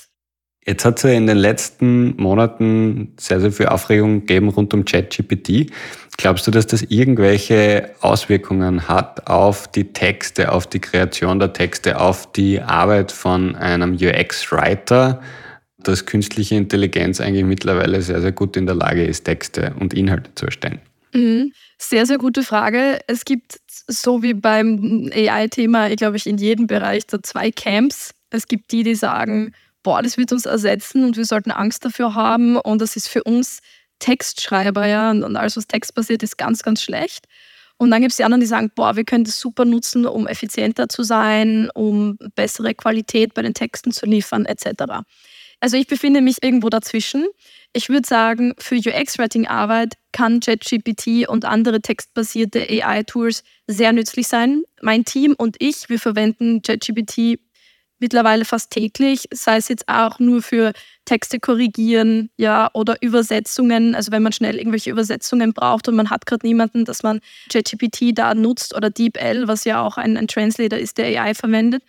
Jetzt 0.65 0.85
hat 0.85 0.97
es 0.97 1.03
ja 1.03 1.09
in 1.11 1.27
den 1.27 1.37
letzten 1.37 2.15
Monaten 2.15 3.13
sehr, 3.17 3.41
sehr 3.41 3.51
viel 3.51 3.67
Aufregung 3.67 4.21
gegeben 4.21 4.49
rund 4.49 4.73
um 4.73 4.85
ChatGPT. 4.85 5.71
Glaubst 6.17 6.47
du, 6.47 6.51
dass 6.51 6.67
das 6.67 6.83
irgendwelche 6.83 7.91
Auswirkungen 8.01 8.87
hat 8.87 9.27
auf 9.27 9.67
die 9.69 9.91
Texte, 9.91 10.51
auf 10.51 10.67
die 10.67 10.79
Kreation 10.79 11.39
der 11.39 11.53
Texte, 11.53 11.99
auf 11.99 12.31
die 12.31 12.61
Arbeit 12.61 13.11
von 13.11 13.55
einem 13.55 13.95
UX-Writer, 13.95 15.21
dass 15.79 16.05
künstliche 16.05 16.55
Intelligenz 16.55 17.19
eigentlich 17.19 17.43
mittlerweile 17.43 18.01
sehr, 18.01 18.21
sehr 18.21 18.31
gut 18.31 18.55
in 18.55 18.65
der 18.65 18.75
Lage 18.75 19.03
ist, 19.03 19.25
Texte 19.25 19.73
und 19.79 19.93
Inhalte 19.93 20.33
zu 20.35 20.45
erstellen? 20.45 20.79
Mhm. 21.13 21.51
Sehr, 21.77 22.05
sehr 22.05 22.17
gute 22.17 22.43
Frage. 22.43 22.99
Es 23.07 23.25
gibt, 23.25 23.59
so 23.67 24.23
wie 24.23 24.33
beim 24.33 25.09
AI-Thema, 25.13 25.89
ich 25.89 25.97
glaube 25.97 26.15
ich, 26.15 26.25
in 26.25 26.37
jedem 26.37 26.67
Bereich 26.67 27.03
so 27.09 27.17
zwei 27.17 27.51
Camps. 27.51 28.11
Es 28.29 28.47
gibt 28.47 28.71
die, 28.71 28.83
die 28.83 28.95
sagen, 28.95 29.53
boah, 29.83 30.01
das 30.01 30.17
wird 30.17 30.31
uns 30.31 30.45
ersetzen 30.45 31.03
und 31.03 31.17
wir 31.17 31.25
sollten 31.25 31.51
Angst 31.51 31.85
dafür 31.85 32.15
haben 32.15 32.57
und 32.57 32.81
das 32.81 32.95
ist 32.95 33.07
für 33.07 33.23
uns 33.23 33.59
Textschreiber, 33.99 34.87
ja, 34.87 35.11
und 35.11 35.35
alles, 35.37 35.55
was 35.55 35.67
textbasiert 35.67 36.23
ist, 36.23 36.37
ganz, 36.37 36.63
ganz 36.63 36.81
schlecht. 36.81 37.25
Und 37.77 37.91
dann 37.91 38.01
gibt 38.01 38.11
es 38.11 38.17
die 38.17 38.23
anderen, 38.23 38.41
die 38.41 38.47
sagen, 38.47 38.71
boah, 38.75 38.95
wir 38.95 39.03
können 39.03 39.23
das 39.23 39.39
super 39.39 39.65
nutzen, 39.65 40.05
um 40.05 40.27
effizienter 40.27 40.89
zu 40.89 41.03
sein, 41.03 41.69
um 41.73 42.17
bessere 42.35 42.73
Qualität 42.73 43.33
bei 43.33 43.41
den 43.41 43.53
Texten 43.53 43.91
zu 43.91 44.05
liefern, 44.05 44.45
etc. 44.45 45.03
Also 45.59 45.77
ich 45.77 45.87
befinde 45.87 46.21
mich 46.21 46.37
irgendwo 46.41 46.69
dazwischen. 46.69 47.25
Ich 47.71 47.89
würde 47.89 48.07
sagen, 48.07 48.53
für 48.59 48.75
UX-Writing-Arbeit 48.75 49.93
kann 50.11 50.39
ChatGPT 50.39 51.27
und 51.27 51.45
andere 51.45 51.81
textbasierte 51.81 52.67
AI-Tools 52.69 53.43
sehr 53.67 53.93
nützlich 53.93 54.27
sein. 54.27 54.63
Mein 54.81 55.05
Team 55.05 55.33
und 55.37 55.55
ich, 55.59 55.89
wir 55.89 55.99
verwenden 55.99 56.61
ChatGPT 56.61 57.39
mittlerweile 57.99 58.45
fast 58.45 58.71
täglich, 58.71 59.27
sei 59.31 59.57
es 59.57 59.69
jetzt 59.69 59.87
auch 59.87 60.19
nur 60.19 60.41
für 60.41 60.73
Texte 61.05 61.39
korrigieren, 61.39 62.29
ja, 62.37 62.69
oder 62.73 63.01
Übersetzungen, 63.01 63.95
also 63.95 64.11
wenn 64.11 64.23
man 64.23 64.31
schnell 64.33 64.57
irgendwelche 64.57 64.89
Übersetzungen 64.89 65.53
braucht 65.53 65.87
und 65.87 65.95
man 65.95 66.09
hat 66.09 66.25
gerade 66.25 66.45
niemanden, 66.45 66.85
dass 66.85 67.03
man 67.03 67.19
ChatGPT 67.51 68.17
da 68.17 68.35
nutzt 68.35 68.75
oder 68.75 68.89
DeepL, 68.89 69.47
was 69.47 69.63
ja 69.63 69.81
auch 69.81 69.97
ein, 69.97 70.17
ein 70.17 70.27
Translator 70.27 70.79
ist, 70.79 70.97
der 70.97 71.21
AI 71.21 71.33
verwendet 71.33 71.83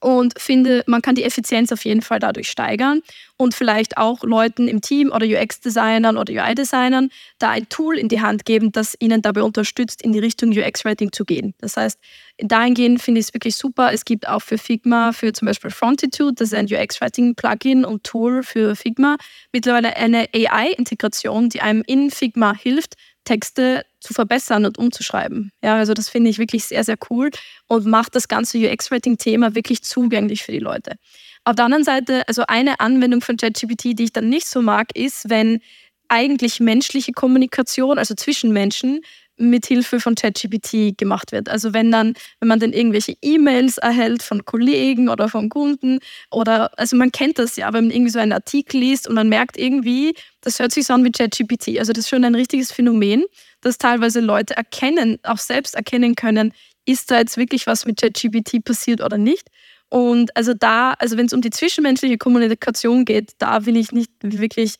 und 0.00 0.38
finde, 0.38 0.84
man 0.86 1.02
kann 1.02 1.14
die 1.14 1.24
Effizienz 1.24 1.72
auf 1.72 1.84
jeden 1.84 2.02
Fall 2.02 2.20
dadurch 2.20 2.50
steigern 2.50 3.02
und 3.36 3.54
vielleicht 3.54 3.96
auch 3.96 4.22
Leuten 4.22 4.68
im 4.68 4.80
Team 4.80 5.10
oder 5.12 5.26
UX-Designern 5.26 6.16
oder 6.16 6.32
UI-Designern 6.32 7.10
da 7.38 7.50
ein 7.50 7.68
Tool 7.68 7.98
in 7.98 8.08
die 8.08 8.20
Hand 8.20 8.44
geben, 8.44 8.72
das 8.72 8.96
ihnen 8.98 9.22
dabei 9.22 9.42
unterstützt, 9.42 10.02
in 10.02 10.12
die 10.12 10.18
Richtung 10.18 10.50
UX-Writing 10.50 11.12
zu 11.12 11.24
gehen. 11.24 11.54
Das 11.58 11.76
heißt, 11.76 11.98
dahingehend 12.38 13.02
finde 13.02 13.20
ich 13.20 13.28
es 13.28 13.34
wirklich 13.34 13.56
super. 13.56 13.92
Es 13.92 14.04
gibt 14.04 14.28
auch 14.28 14.42
für 14.42 14.58
Figma, 14.58 15.12
für 15.12 15.32
zum 15.32 15.46
Beispiel 15.46 15.70
Frontitude, 15.70 16.34
das 16.34 16.52
ist 16.52 16.54
ein 16.54 16.66
UX-Writing-Plugin 16.66 17.84
und 17.84 18.04
Tool 18.04 18.42
für 18.42 18.76
Figma, 18.76 19.16
mittlerweile 19.52 19.96
eine 19.96 20.28
AI-Integration, 20.34 21.48
die 21.48 21.60
einem 21.60 21.82
in 21.86 22.10
Figma 22.10 22.54
hilft, 22.54 22.94
Texte 23.28 23.84
zu 24.00 24.14
verbessern 24.14 24.64
und 24.64 24.78
umzuschreiben. 24.78 25.52
Ja, 25.62 25.76
also 25.76 25.92
das 25.92 26.08
finde 26.08 26.30
ich 26.30 26.38
wirklich 26.38 26.64
sehr, 26.64 26.82
sehr 26.82 26.96
cool 27.10 27.30
und 27.66 27.84
macht 27.84 28.14
das 28.14 28.26
ganze 28.26 28.56
UX-Writing-Thema 28.56 29.54
wirklich 29.54 29.82
zugänglich 29.82 30.42
für 30.42 30.52
die 30.52 30.60
Leute. 30.60 30.96
Auf 31.44 31.54
der 31.54 31.66
anderen 31.66 31.84
Seite, 31.84 32.26
also 32.26 32.44
eine 32.48 32.80
Anwendung 32.80 33.20
von 33.20 33.36
ChatGPT, 33.36 33.98
die 33.98 34.04
ich 34.04 34.12
dann 34.12 34.30
nicht 34.30 34.46
so 34.46 34.62
mag, 34.62 34.96
ist, 34.96 35.28
wenn 35.28 35.60
eigentlich 36.08 36.58
menschliche 36.58 37.12
Kommunikation, 37.12 37.98
also 37.98 38.14
zwischen 38.14 38.50
Menschen, 38.50 39.02
mit 39.38 39.66
Hilfe 39.66 40.00
von 40.00 40.14
ChatGPT 40.14 40.98
gemacht 40.98 41.32
wird. 41.32 41.48
Also 41.48 41.72
wenn 41.72 41.90
dann, 41.90 42.14
wenn 42.40 42.48
man 42.48 42.60
dann 42.60 42.72
irgendwelche 42.72 43.14
E-Mails 43.22 43.78
erhält 43.78 44.22
von 44.22 44.44
Kollegen 44.44 45.08
oder 45.08 45.28
von 45.28 45.48
Kunden 45.48 46.00
oder, 46.30 46.76
also 46.78 46.96
man 46.96 47.12
kennt 47.12 47.38
das 47.38 47.56
ja, 47.56 47.72
wenn 47.72 47.86
man 47.86 47.94
irgendwie 47.94 48.10
so 48.10 48.18
einen 48.18 48.32
Artikel 48.32 48.80
liest 48.80 49.08
und 49.08 49.14
man 49.14 49.28
merkt 49.28 49.56
irgendwie, 49.56 50.14
das 50.40 50.58
hört 50.58 50.72
sich 50.72 50.86
so 50.86 50.94
an 50.94 51.04
wie 51.04 51.12
ChatGPT. 51.12 51.78
Also 51.78 51.92
das 51.92 52.04
ist 52.04 52.08
schon 52.08 52.24
ein 52.24 52.34
richtiges 52.34 52.72
Phänomen, 52.72 53.24
dass 53.60 53.78
teilweise 53.78 54.20
Leute 54.20 54.56
erkennen, 54.56 55.18
auch 55.22 55.38
selbst 55.38 55.74
erkennen 55.74 56.14
können, 56.14 56.52
ist 56.84 57.10
da 57.10 57.18
jetzt 57.18 57.36
wirklich 57.36 57.66
was 57.66 57.86
mit 57.86 58.00
ChatGPT 58.00 58.64
passiert 58.64 59.02
oder 59.02 59.18
nicht. 59.18 59.48
Und 59.90 60.36
also 60.36 60.52
da, 60.54 60.92
also 60.92 61.16
wenn 61.16 61.26
es 61.26 61.32
um 61.32 61.40
die 61.40 61.50
zwischenmenschliche 61.50 62.18
Kommunikation 62.18 63.04
geht, 63.04 63.32
da 63.38 63.64
will 63.66 63.76
ich 63.76 63.92
nicht 63.92 64.10
wirklich 64.22 64.74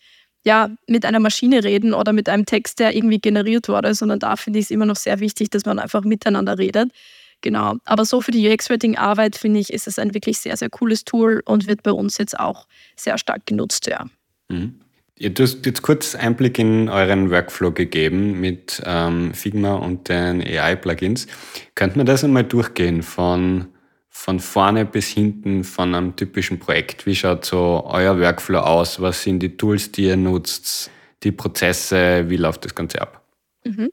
ja, 0.49 0.71
mit 0.87 1.05
einer 1.05 1.21
Maschine 1.21 1.63
reden 1.63 1.93
oder 1.93 2.15
mit 2.15 2.27
einem 2.31 2.47
Text, 2.47 2.79
der 2.79 2.97
irgendwie 2.97 3.19
generiert 3.19 3.69
wurde, 3.69 3.93
sondern 3.93 4.19
da 4.19 4.35
finde 4.37 4.59
ich 4.59 4.65
es 4.65 4.71
immer 4.71 4.87
noch 4.87 4.97
sehr 4.97 5.21
wichtig, 5.21 5.51
dass 5.51 5.67
man 5.67 5.79
einfach 5.79 6.05
miteinander 6.05 6.57
redet. 6.57 6.91
Genau. 7.43 7.75
Aber 7.85 8.07
so 8.07 8.23
für 8.23 8.31
die 8.31 8.49
UX-Writing-Arbeit 8.49 9.37
finde 9.37 9.61
ich, 9.61 9.71
ist 9.71 9.87
es 9.87 9.99
ein 9.99 10.15
wirklich 10.15 10.39
sehr, 10.39 10.57
sehr 10.57 10.71
cooles 10.71 11.05
Tool 11.05 11.43
und 11.45 11.69
wird 11.69 11.83
bei 11.83 11.93
uns 11.93 12.17
jetzt 12.17 12.41
auch 12.41 12.67
sehr 12.97 13.19
stark 13.19 13.45
genutzt, 13.45 13.89
ja. 13.89 14.07
Mhm. 14.49 14.81
Du 15.21 15.43
hast 15.43 15.67
jetzt 15.67 15.83
kurz 15.83 16.15
Einblick 16.15 16.59
in 16.59 16.89
euren 16.89 17.31
Workflow 17.31 17.73
gegeben 17.73 18.41
mit 18.41 18.81
ähm, 18.87 19.35
Figma 19.35 19.75
und 19.75 20.09
den 20.09 20.41
AI-Plugins. 20.41 21.27
Könnte 21.75 21.99
man 21.99 22.07
das 22.07 22.25
einmal 22.25 22.45
durchgehen 22.45 23.03
von 23.03 23.67
von 24.11 24.41
vorne 24.41 24.85
bis 24.85 25.09
hinten 25.09 25.65
von 25.65 25.95
einem 25.95 26.17
typischen 26.17 26.59
Projekt? 26.59 27.07
Wie 27.07 27.15
schaut 27.15 27.45
so 27.45 27.85
euer 27.87 28.19
Workflow 28.19 28.61
aus? 28.61 29.01
Was 29.01 29.23
sind 29.23 29.41
die 29.41 29.57
Tools, 29.57 29.93
die 29.93 30.05
ihr 30.05 30.17
nutzt? 30.17 30.91
Die 31.23 31.33
Prozesse? 31.33 32.25
Wie 32.29 32.37
läuft 32.37 32.65
das 32.65 32.75
Ganze 32.75 33.01
ab? 33.01 33.23
Mhm. 33.65 33.91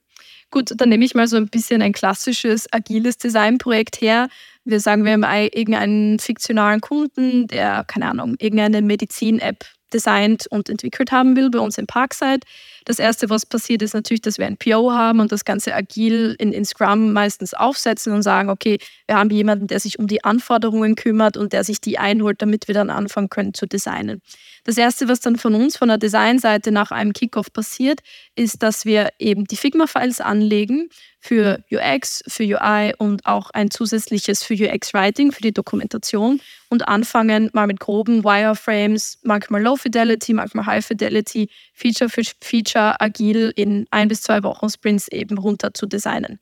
Gut, 0.52 0.72
dann 0.76 0.90
nehme 0.90 1.04
ich 1.04 1.16
mal 1.16 1.28
so 1.28 1.38
ein 1.38 1.48
bisschen 1.48 1.82
ein 1.82 1.92
klassisches 1.92 2.72
agiles 2.72 3.18
Designprojekt 3.18 4.00
her. 4.00 4.30
Wir 4.64 4.80
sagen, 4.80 5.04
wir 5.04 5.14
haben 5.14 5.24
irgendeinen 5.24 6.20
fiktionalen 6.20 6.82
Kunden, 6.82 7.48
der, 7.48 7.84
keine 7.86 8.10
Ahnung, 8.10 8.36
irgendeine 8.40 8.82
Medizin-App 8.82 9.66
designt 9.96 10.46
und 10.52 10.70
entwickelt 10.70 11.12
haben 11.12 11.36
will 11.36 11.50
bei 11.50 11.60
uns 11.60 11.78
im 11.78 11.88
Parkside. 11.88 12.42
Das 12.84 13.00
erste, 13.00 13.32
was 13.32 13.48
passiert, 13.48 13.82
ist 13.82 13.96
natürlich, 13.96 14.22
dass 14.22 14.38
wir 14.38 14.46
ein 14.46 14.58
PO 14.58 14.92
haben 14.92 15.20
und 15.20 15.32
das 15.32 15.44
Ganze 15.44 15.74
agil 15.74 16.36
in, 16.38 16.54
in 16.54 16.66
Scrum 16.66 17.14
meistens 17.14 17.56
aufsetzen 17.56 18.14
und 18.14 18.22
sagen, 18.22 18.50
okay, 18.50 18.78
wir 19.08 19.16
haben 19.16 19.32
jemanden, 19.32 19.66
der 19.66 19.80
sich 19.80 19.98
um 19.98 20.06
die 20.06 20.24
Anforderungen 20.24 20.96
kümmert 20.96 21.36
und 21.36 21.52
der 21.52 21.64
sich 21.64 21.82
die 21.82 21.98
einholt, 21.98 22.44
damit 22.44 22.68
wir 22.68 22.76
dann 22.76 22.92
anfangen 22.92 23.30
können 23.30 23.56
zu 23.56 23.66
designen. 23.66 24.22
Das 24.66 24.78
erste, 24.78 25.08
was 25.08 25.20
dann 25.20 25.38
von 25.38 25.56
uns, 25.56 25.78
von 25.78 25.88
der 25.88 25.98
Designseite 25.98 26.72
nach 26.72 26.92
einem 26.92 27.14
Kickoff 27.14 27.52
passiert, 27.52 28.02
ist, 28.36 28.62
dass 28.62 28.86
wir 28.86 29.10
eben 29.18 29.46
die 29.46 29.58
Figma-Files 29.58 30.22
anlegen 30.22 30.90
für 31.26 31.64
UX, 31.72 32.24
für 32.28 32.44
UI 32.44 32.94
und 33.00 33.26
auch 33.26 33.50
ein 33.50 33.72
zusätzliches 33.72 34.44
für 34.44 34.54
UX-Writing, 34.54 35.32
für 35.32 35.42
die 35.42 35.54
Dokumentation 35.54 36.40
und 36.70 36.88
anfangen 36.88 37.50
mal 37.52 37.66
mit 37.66 37.80
groben 37.80 38.24
Wireframes, 38.24 39.18
manchmal 39.24 39.64
Low 39.64 39.76
Fidelity, 39.76 40.34
manchmal 40.34 40.68
High 40.68 40.86
Fidelity, 40.86 41.50
Feature 41.74 42.10
für 42.10 42.22
Feature 42.42 43.02
agil 43.02 43.52
in 43.56 43.88
ein 43.90 44.08
bis 44.08 44.22
zwei 44.22 44.44
Wochen 44.44 44.70
Sprints 44.70 45.08
eben 45.08 45.40
runter 45.40 45.74
zu 45.74 45.88
designen. 45.88 46.40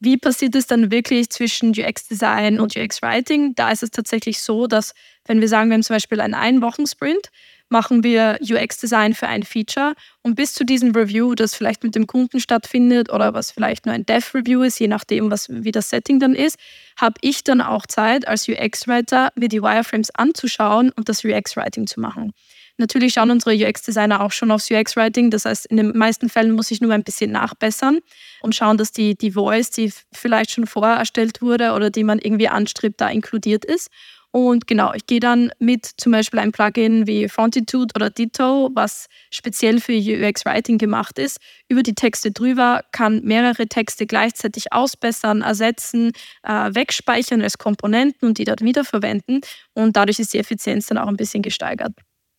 Wie 0.00 0.16
passiert 0.16 0.56
es 0.56 0.66
dann 0.66 0.90
wirklich 0.90 1.30
zwischen 1.30 1.70
UX-Design 1.70 2.58
und 2.58 2.76
UX-Writing? 2.76 3.54
Da 3.54 3.70
ist 3.70 3.84
es 3.84 3.90
tatsächlich 3.92 4.40
so, 4.40 4.66
dass 4.66 4.94
wenn 5.26 5.40
wir 5.40 5.48
sagen, 5.48 5.70
wir 5.70 5.74
haben 5.74 5.84
zum 5.84 5.94
Beispiel 5.94 6.20
einen 6.20 6.34
Ein-Wochen-Sprint, 6.34 7.30
machen 7.74 8.04
wir 8.04 8.38
UX-Design 8.40 9.14
für 9.14 9.26
ein 9.26 9.42
Feature 9.42 9.94
und 10.22 10.36
bis 10.36 10.54
zu 10.54 10.64
diesem 10.64 10.92
Review, 10.92 11.34
das 11.34 11.56
vielleicht 11.56 11.82
mit 11.82 11.96
dem 11.96 12.06
Kunden 12.06 12.38
stattfindet 12.38 13.12
oder 13.12 13.34
was 13.34 13.50
vielleicht 13.50 13.84
nur 13.84 13.96
ein 13.96 14.06
Dev-Review 14.06 14.62
ist, 14.62 14.78
je 14.78 14.86
nachdem, 14.86 15.28
was, 15.28 15.48
wie 15.50 15.72
das 15.72 15.90
Setting 15.90 16.20
dann 16.20 16.36
ist, 16.36 16.56
habe 16.96 17.16
ich 17.20 17.42
dann 17.42 17.60
auch 17.60 17.84
Zeit 17.86 18.28
als 18.28 18.48
UX-Writer, 18.48 19.32
mir 19.34 19.48
die 19.48 19.60
Wireframes 19.60 20.14
anzuschauen 20.14 20.92
und 20.94 21.08
das 21.08 21.24
UX-Writing 21.24 21.88
zu 21.88 21.98
machen. 21.98 22.32
Natürlich 22.76 23.14
schauen 23.14 23.32
unsere 23.32 23.56
UX-Designer 23.56 24.20
auch 24.20 24.30
schon 24.30 24.52
aufs 24.52 24.70
UX-Writing. 24.70 25.30
Das 25.30 25.44
heißt, 25.44 25.66
in 25.66 25.76
den 25.76 25.96
meisten 25.96 26.28
Fällen 26.28 26.52
muss 26.52 26.70
ich 26.70 26.80
nur 26.80 26.92
ein 26.92 27.02
bisschen 27.02 27.32
nachbessern 27.32 27.98
und 28.40 28.54
schauen, 28.54 28.78
dass 28.78 28.92
die, 28.92 29.16
die 29.16 29.32
Voice, 29.32 29.70
die 29.70 29.92
vielleicht 30.12 30.52
schon 30.52 30.68
vorher 30.68 30.96
erstellt 30.96 31.42
wurde 31.42 31.72
oder 31.72 31.90
die 31.90 32.04
man 32.04 32.20
irgendwie 32.20 32.48
anstrebt, 32.48 33.00
da 33.00 33.08
inkludiert 33.08 33.64
ist. 33.64 33.90
Und 34.34 34.66
genau, 34.66 34.92
ich 34.94 35.06
gehe 35.06 35.20
dann 35.20 35.52
mit 35.60 35.86
zum 35.96 36.10
Beispiel 36.10 36.40
ein 36.40 36.50
Plugin 36.50 37.06
wie 37.06 37.28
Fontitude 37.28 37.94
oder 37.94 38.10
Ditto, 38.10 38.68
was 38.74 39.06
speziell 39.30 39.80
für 39.80 39.92
UX 39.92 40.44
Writing 40.44 40.76
gemacht 40.76 41.20
ist, 41.20 41.38
über 41.68 41.84
die 41.84 41.94
Texte 41.94 42.32
drüber, 42.32 42.82
kann 42.90 43.20
mehrere 43.22 43.68
Texte 43.68 44.06
gleichzeitig 44.06 44.72
ausbessern, 44.72 45.42
ersetzen, 45.42 46.10
äh, 46.42 46.74
wegspeichern 46.74 47.42
als 47.42 47.58
Komponenten 47.58 48.26
und 48.26 48.38
die 48.38 48.44
dort 48.44 48.62
wiederverwenden. 48.62 49.40
Und 49.72 49.96
dadurch 49.96 50.18
ist 50.18 50.34
die 50.34 50.38
Effizienz 50.38 50.88
dann 50.88 50.98
auch 50.98 51.06
ein 51.06 51.16
bisschen 51.16 51.42
gesteigert. 51.42 51.92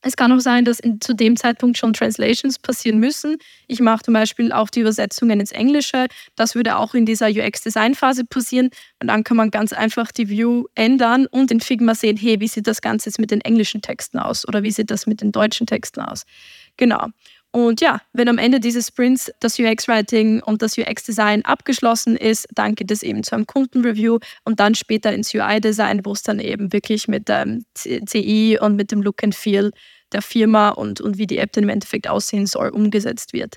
Es 0.08 0.15
kann 0.15 0.32
auch 0.32 0.39
sein, 0.39 0.65
dass 0.65 0.80
in, 0.80 1.02
zu 1.02 1.15
dem 1.15 1.36
Zeitpunkt 1.36 1.80
schon 1.80 1.94
Translations 1.94 2.60
passieren 2.60 3.00
müssen. 3.00 3.38
Ich 3.65 3.80
mache 3.80 4.04
zum 4.04 4.13
Beispiel 4.13 4.52
auch 4.52 4.70
die 4.70 4.82
Übersetzungen 4.82 5.39
ins 5.39 5.52
Englische. 5.52 6.06
Das 6.36 6.54
würde 6.54 6.78
auch 6.78 6.94
in 6.94 7.08
dieser 7.08 7.28
UX-Design-Phase 7.28 8.24
passieren. 8.26 8.70
Und 9.02 9.08
dann 9.08 9.24
kann 9.24 9.36
man 9.36 9.50
ganz 9.50 9.74
einfach 9.74 10.12
die 10.12 10.30
View 10.30 10.65
ändern 10.76 11.26
und 11.26 11.50
in 11.50 11.60
Figma 11.60 11.96
sehen, 11.96 12.18
hey, 12.18 12.39
wie 12.39 12.48
sieht 12.48 12.68
das 12.68 12.82
Ganze 12.82 13.10
jetzt 13.10 13.18
mit 13.18 13.32
den 13.32 13.41
englischen 13.41 13.82
Texten 13.82 14.20
aus 14.20 14.48
oder 14.48 14.62
wie 14.62 14.70
sieht 14.70 14.91
das 14.91 15.08
mit 15.08 15.22
den 15.22 15.32
deutschen 15.32 15.65
Texten 15.65 16.02
aus. 16.02 16.26
Genau. 16.78 17.08
Und 17.56 17.80
ja, 17.80 18.02
wenn 18.12 18.28
am 18.28 18.38
Ende 18.38 18.60
dieses 18.60 18.88
Sprints 18.88 19.32
das 19.39 19.58
UX-Writing 19.58 20.44
und 20.44 20.62
das 20.62 20.78
UX-Design 20.78 21.46
abgeschlossen 21.46 22.18
ist, 22.18 22.48
dann 22.54 22.76
geht 22.76 22.91
es 22.91 23.02
eben 23.02 23.24
zu 23.24 23.34
einem 23.34 23.48
Kundenreview 23.48 24.20
und 24.44 24.60
dann 24.60 24.76
später 24.76 25.13
ins 25.13 25.34
UI-Design, 25.34 26.02
wo 26.04 26.12
es 26.12 26.22
dann 26.22 26.39
eben 26.39 26.74
wirklich 26.74 27.08
mit 27.08 27.30
dem 27.30 27.63
CI 27.76 28.60
und 28.60 28.76
mit 28.76 28.91
dem 28.91 29.02
Look 29.02 29.24
and 29.24 29.34
Feel 29.34 29.72
der 30.12 30.22
Firma 30.22 30.70
und, 30.70 31.02
und 31.02 31.18
wie 31.18 31.28
die 31.28 31.38
App 31.38 31.52
dann 31.54 31.63
im 31.63 31.70
Endeffekt 31.70 32.08
aussehen 32.08 32.46
soll, 32.46 32.70
umgesetzt 32.70 33.34
wird. 33.34 33.56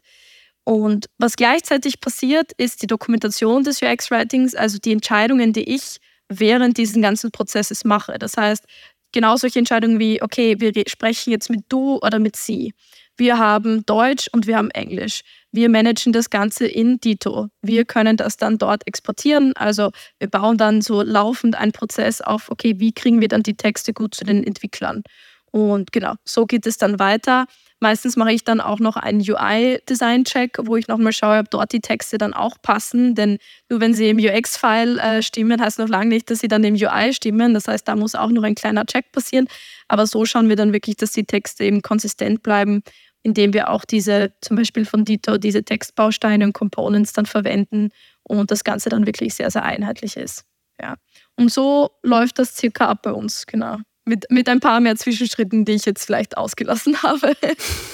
Und 0.64 1.06
was 1.16 1.36
gleichzeitig 1.36 2.00
passiert, 2.00 2.52
ist 2.58 2.82
die 2.82 2.86
Dokumentation 2.86 3.64
des 3.64 3.80
UX-Writings, 3.80 4.54
also 4.54 4.78
die 4.78 4.92
Entscheidungen, 4.92 5.52
die 5.52 5.74
ich 5.74 5.96
während 6.28 6.76
dieses 6.76 7.00
ganzen 7.00 7.30
Prozesses 7.30 7.84
mache. 7.84 8.18
Das 8.18 8.36
heißt, 8.36 8.64
genau 9.12 9.36
solche 9.36 9.58
Entscheidungen 9.58 9.98
wie, 9.98 10.22
okay, 10.22 10.56
wir 10.58 10.72
sprechen 10.86 11.30
jetzt 11.30 11.48
mit 11.48 11.64
du 11.68 11.98
oder 12.02 12.18
mit 12.18 12.36
sie. 12.36 12.74
Wir 13.16 13.38
haben 13.38 13.84
Deutsch 13.84 14.28
und 14.32 14.46
wir 14.46 14.56
haben 14.56 14.70
Englisch. 14.70 15.22
Wir 15.50 15.68
managen 15.68 16.12
das 16.12 16.30
Ganze 16.30 16.66
in 16.66 17.00
Dito. 17.00 17.48
Wir 17.62 17.84
können 17.84 18.16
das 18.16 18.36
dann 18.36 18.58
dort 18.58 18.86
exportieren. 18.86 19.54
Also 19.56 19.90
wir 20.18 20.28
bauen 20.28 20.56
dann 20.56 20.82
so 20.82 21.02
laufend 21.02 21.56
einen 21.56 21.72
Prozess 21.72 22.20
auf, 22.20 22.48
okay, 22.50 22.74
wie 22.78 22.92
kriegen 22.92 23.20
wir 23.20 23.28
dann 23.28 23.42
die 23.42 23.56
Texte 23.56 23.92
gut 23.92 24.14
zu 24.14 24.24
den 24.24 24.44
Entwicklern. 24.44 25.02
Und 25.50 25.92
genau, 25.92 26.14
so 26.24 26.46
geht 26.46 26.66
es 26.66 26.78
dann 26.78 26.98
weiter. 26.98 27.46
Meistens 27.80 28.16
mache 28.16 28.32
ich 28.32 28.42
dann 28.42 28.60
auch 28.60 28.80
noch 28.80 28.96
einen 28.96 29.20
UI-Design-Check, 29.20 30.58
wo 30.64 30.74
ich 30.76 30.88
nochmal 30.88 31.12
schaue, 31.12 31.38
ob 31.38 31.50
dort 31.50 31.72
die 31.72 31.80
Texte 31.80 32.18
dann 32.18 32.34
auch 32.34 32.60
passen. 32.60 33.14
Denn 33.14 33.38
nur 33.68 33.80
wenn 33.80 33.94
sie 33.94 34.08
im 34.08 34.18
UX-File 34.18 34.98
äh, 34.98 35.22
stimmen, 35.22 35.60
heißt 35.60 35.78
noch 35.78 35.88
lange 35.88 36.08
nicht, 36.08 36.28
dass 36.28 36.40
sie 36.40 36.48
dann 36.48 36.64
im 36.64 36.74
UI 36.74 37.12
stimmen. 37.12 37.54
Das 37.54 37.68
heißt, 37.68 37.86
da 37.86 37.94
muss 37.94 38.16
auch 38.16 38.30
noch 38.30 38.42
ein 38.42 38.56
kleiner 38.56 38.84
Check 38.84 39.12
passieren. 39.12 39.46
Aber 39.86 40.06
so 40.06 40.24
schauen 40.24 40.48
wir 40.48 40.56
dann 40.56 40.72
wirklich, 40.72 40.96
dass 40.96 41.12
die 41.12 41.24
Texte 41.24 41.64
eben 41.64 41.82
konsistent 41.82 42.42
bleiben 42.42 42.82
indem 43.22 43.52
wir 43.52 43.70
auch 43.70 43.84
diese, 43.84 44.32
zum 44.40 44.56
Beispiel 44.56 44.84
von 44.84 45.04
Dito, 45.04 45.38
diese 45.38 45.62
Textbausteine 45.62 46.44
und 46.44 46.52
Components 46.52 47.12
dann 47.12 47.26
verwenden 47.26 47.90
und 48.22 48.50
das 48.50 48.64
Ganze 48.64 48.88
dann 48.88 49.06
wirklich 49.06 49.34
sehr, 49.34 49.50
sehr 49.50 49.64
einheitlich 49.64 50.16
ist. 50.16 50.44
Ja. 50.80 50.96
Und 51.36 51.52
so 51.52 51.90
läuft 52.02 52.38
das 52.38 52.56
circa 52.56 52.86
ab 52.86 53.02
bei 53.02 53.12
uns, 53.12 53.46
genau. 53.46 53.78
Mit, 54.08 54.26
mit 54.30 54.48
ein 54.48 54.60
paar 54.60 54.80
mehr 54.80 54.96
Zwischenschritten, 54.96 55.64
die 55.64 55.72
ich 55.72 55.84
jetzt 55.84 56.04
vielleicht 56.04 56.36
ausgelassen 56.36 57.02
habe. 57.02 57.34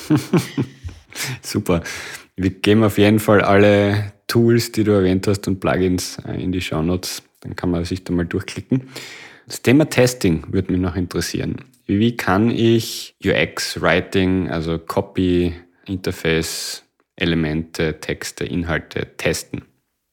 Super. 1.43 1.83
Wir 2.37 2.51
geben 2.51 2.85
auf 2.85 2.99
jeden 2.99 3.19
Fall 3.19 3.41
alle 3.41 4.13
Tools, 4.27 4.73
die 4.73 4.85
du 4.85 4.93
erwähnt 4.93 5.27
hast 5.27 5.47
und 5.49 5.61
Plugins 5.61 6.19
äh, 6.27 6.43
in 6.43 6.53
die 6.53 6.61
Shownotes. 6.61 7.23
Dann 7.41 7.57
kann 7.57 7.71
man 7.71 7.85
sich 7.85 8.05
da 8.05 8.13
mal 8.13 8.25
durchklicken. 8.25 8.89
Das 9.47 9.61
Thema 9.63 9.89
Testing 9.91 10.45
würde 10.51 10.73
mich 10.73 10.81
noch 10.81 10.97
interessieren. 10.97 11.57
Wie 11.87 12.17
kann 12.17 12.51
ich 12.51 13.15
UX, 13.23 13.81
Writing, 13.81 14.49
also 14.49 14.79
Copy, 14.79 15.55
Interface, 15.87 16.85
Elemente, 17.17 18.01
Texte, 18.01 18.45
Inhalte 18.45 19.17
testen? 19.17 19.63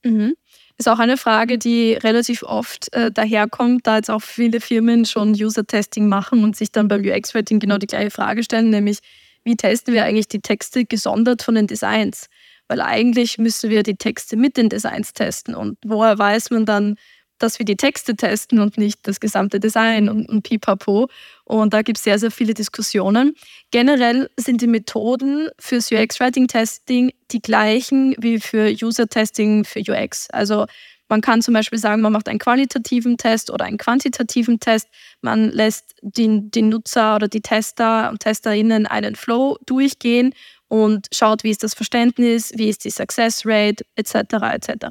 Mhm. 0.04 0.36
Ist 0.78 0.90
auch 0.90 1.00
eine 1.00 1.18
Frage, 1.18 1.58
die 1.58 1.94
relativ 1.94 2.44
oft 2.44 2.94
äh, 2.94 3.12
daherkommt, 3.12 3.86
da 3.86 3.98
jetzt 3.98 4.10
auch 4.10 4.22
viele 4.22 4.60
Firmen 4.62 5.06
schon 5.06 5.32
User-Testing 5.32 6.08
machen 6.08 6.44
und 6.44 6.56
sich 6.56 6.72
dann 6.72 6.88
beim 6.88 7.02
UX-Writing 7.02 7.60
genau 7.60 7.78
die 7.78 7.88
gleiche 7.88 8.12
Frage 8.12 8.44
stellen, 8.44 8.70
nämlich 8.70 9.00
wie 9.44 9.56
testen 9.56 9.94
wir 9.94 10.06
eigentlich 10.06 10.28
die 10.28 10.42
Texte 10.42 10.86
gesondert 10.86 11.42
von 11.42 11.56
den 11.56 11.68
Designs? 11.68 12.28
Weil 12.68 12.82
eigentlich 12.82 13.38
müssen 13.38 13.70
wir 13.70 13.84
die 13.84 13.96
Texte 13.96 14.38
mit 14.38 14.56
den 14.56 14.70
Designs 14.70 15.14
testen 15.14 15.56
und 15.56 15.78
woher 15.84 16.18
weiß 16.18 16.52
man 16.52 16.66
dann, 16.66 16.96
dass 17.42 17.60
wir 17.60 17.66
die 17.66 17.76
Texte 17.76 18.16
testen 18.16 18.60
und 18.60 18.78
nicht 18.78 19.00
das 19.08 19.20
gesamte 19.20 19.60
Design 19.60 20.10
und, 20.10 20.28
und 20.28 20.44
pipapo. 20.44 21.10
Und 21.44 21.74
da 21.74 21.82
gibt 21.82 21.98
es 21.98 22.04
sehr, 22.04 22.20
sehr 22.20 22.32
viele 22.32 22.54
Diskussionen. 22.54 23.36
Generell 23.72 24.30
sind 24.38 24.62
die 24.62 24.68
Methoden 24.68 25.50
fürs 25.60 25.92
UX-Writing-Testing 25.92 27.12
die 27.32 27.42
gleichen 27.42 28.16
wie 28.20 28.40
für 28.40 28.70
User-Testing 28.70 29.66
für 29.66 29.80
UX. 29.80 30.30
Also 30.30 30.66
man 31.12 31.20
kann 31.20 31.42
zum 31.42 31.54
Beispiel 31.54 31.78
sagen, 31.78 32.02
man 32.02 32.14
macht 32.14 32.30
einen 32.30 32.40
qualitativen 32.40 33.18
Test 33.18 33.52
oder 33.52 33.66
einen 33.66 33.78
quantitativen 33.78 34.62
Test. 34.62 34.88
Man 35.20 35.52
lässt 35.52 35.94
den, 36.02 36.52
den 36.52 36.70
Nutzer 36.70 37.18
oder 37.18 37.28
die 37.28 37.42
Tester 37.42 38.10
und 38.10 38.22
Testerinnen 38.22 38.88
einen 38.88 39.16
Flow 39.16 39.58
durchgehen 39.66 40.34
und 40.72 41.10
schaut, 41.12 41.44
wie 41.44 41.50
ist 41.50 41.64
das 41.64 41.74
Verständnis, 41.74 42.54
wie 42.56 42.70
ist 42.70 42.86
die 42.86 42.92
Success 42.92 43.46
Rate 43.46 43.84
etc. 43.98 44.16
etc. 44.54 44.86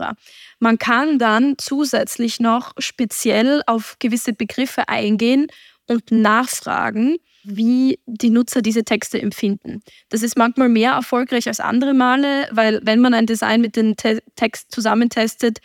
Man 0.59 0.77
kann 0.77 1.19
dann 1.19 1.55
zusätzlich 1.57 2.39
noch 2.39 2.73
speziell 2.77 3.63
auf 3.65 3.97
gewisse 3.99 4.35
Begriffe 4.35 4.91
eingehen 4.91 5.47
und 5.87 6.11
nachfragen, 6.11 7.17
wie 7.45 7.99
die 8.05 8.29
Nutzer 8.29 8.61
diese 8.61 8.85
Texte 8.85 9.23
empfinden. 9.23 9.81
Das 10.11 10.23
ist 10.23 10.37
manchmal 10.37 10.69
mehr 10.69 10.93
erfolgreich 10.93 11.49
als 11.49 11.61
andere 11.61 11.95
Male, 11.95 12.51
weil 12.51 12.81
wenn 12.83 13.01
man 13.01 13.15
ein 13.15 13.25
Design 13.25 13.63
mit 13.63 13.75
dem 13.75 13.97
Te 13.97 14.23
Text 14.37 14.71
zusammentestet, 14.71 15.61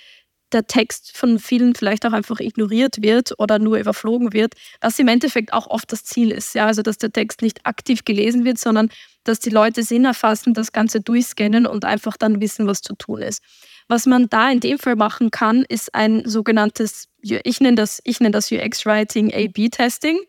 der 0.51 0.67
Text 0.67 1.15
von 1.17 1.39
vielen 1.39 1.75
vielleicht 1.75 2.05
auch 2.05 2.13
einfach 2.13 2.39
ignoriert 2.39 3.01
wird 3.01 3.34
oder 3.39 3.60
nur 3.60 3.77
überflogen 3.77 4.34
wird, 4.34 4.53
was 4.81 4.99
im 4.99 5.08
Endeffekt 5.08 5.53
auch 5.53 5.67
oft 5.67 5.91
das 5.91 6.03
Ziel 6.03 6.31
ist. 6.31 6.55
Ja? 6.55 6.67
Also 6.67 6.81
dass 6.81 6.97
der 6.97 7.12
Text 7.12 7.41
nicht 7.41 7.65
aktiv 7.65 8.05
gelesen 8.05 8.45
wird, 8.45 8.60
sondern 8.60 8.89
dass 9.23 9.39
die 9.39 9.49
Leute 9.49 9.84
Sinn 9.84 10.05
erfassen, 10.05 10.53
das 10.53 10.71
Ganze 10.71 11.01
durchscannen 11.01 11.65
und 11.65 11.84
einfach 11.84 12.15
dann 12.17 12.41
wissen, 12.41 12.67
was 12.67 12.81
zu 12.81 12.95
tun 12.95 13.21
ist. 13.21 13.41
Was 13.88 14.05
man 14.05 14.29
da 14.29 14.49
in 14.49 14.60
dem 14.60 14.79
Fall 14.79 14.95
machen 14.95 15.29
kann, 15.31 15.63
ist 15.67 15.93
ein 15.93 16.23
sogenanntes, 16.25 17.08
ich 17.21 17.60
nenne 17.60 17.75
das, 17.75 18.01
ich 18.03 18.19
nenne 18.19 18.31
das 18.31 18.51
UX-Writing 18.51 19.34
A-B-Testing. 19.34 20.19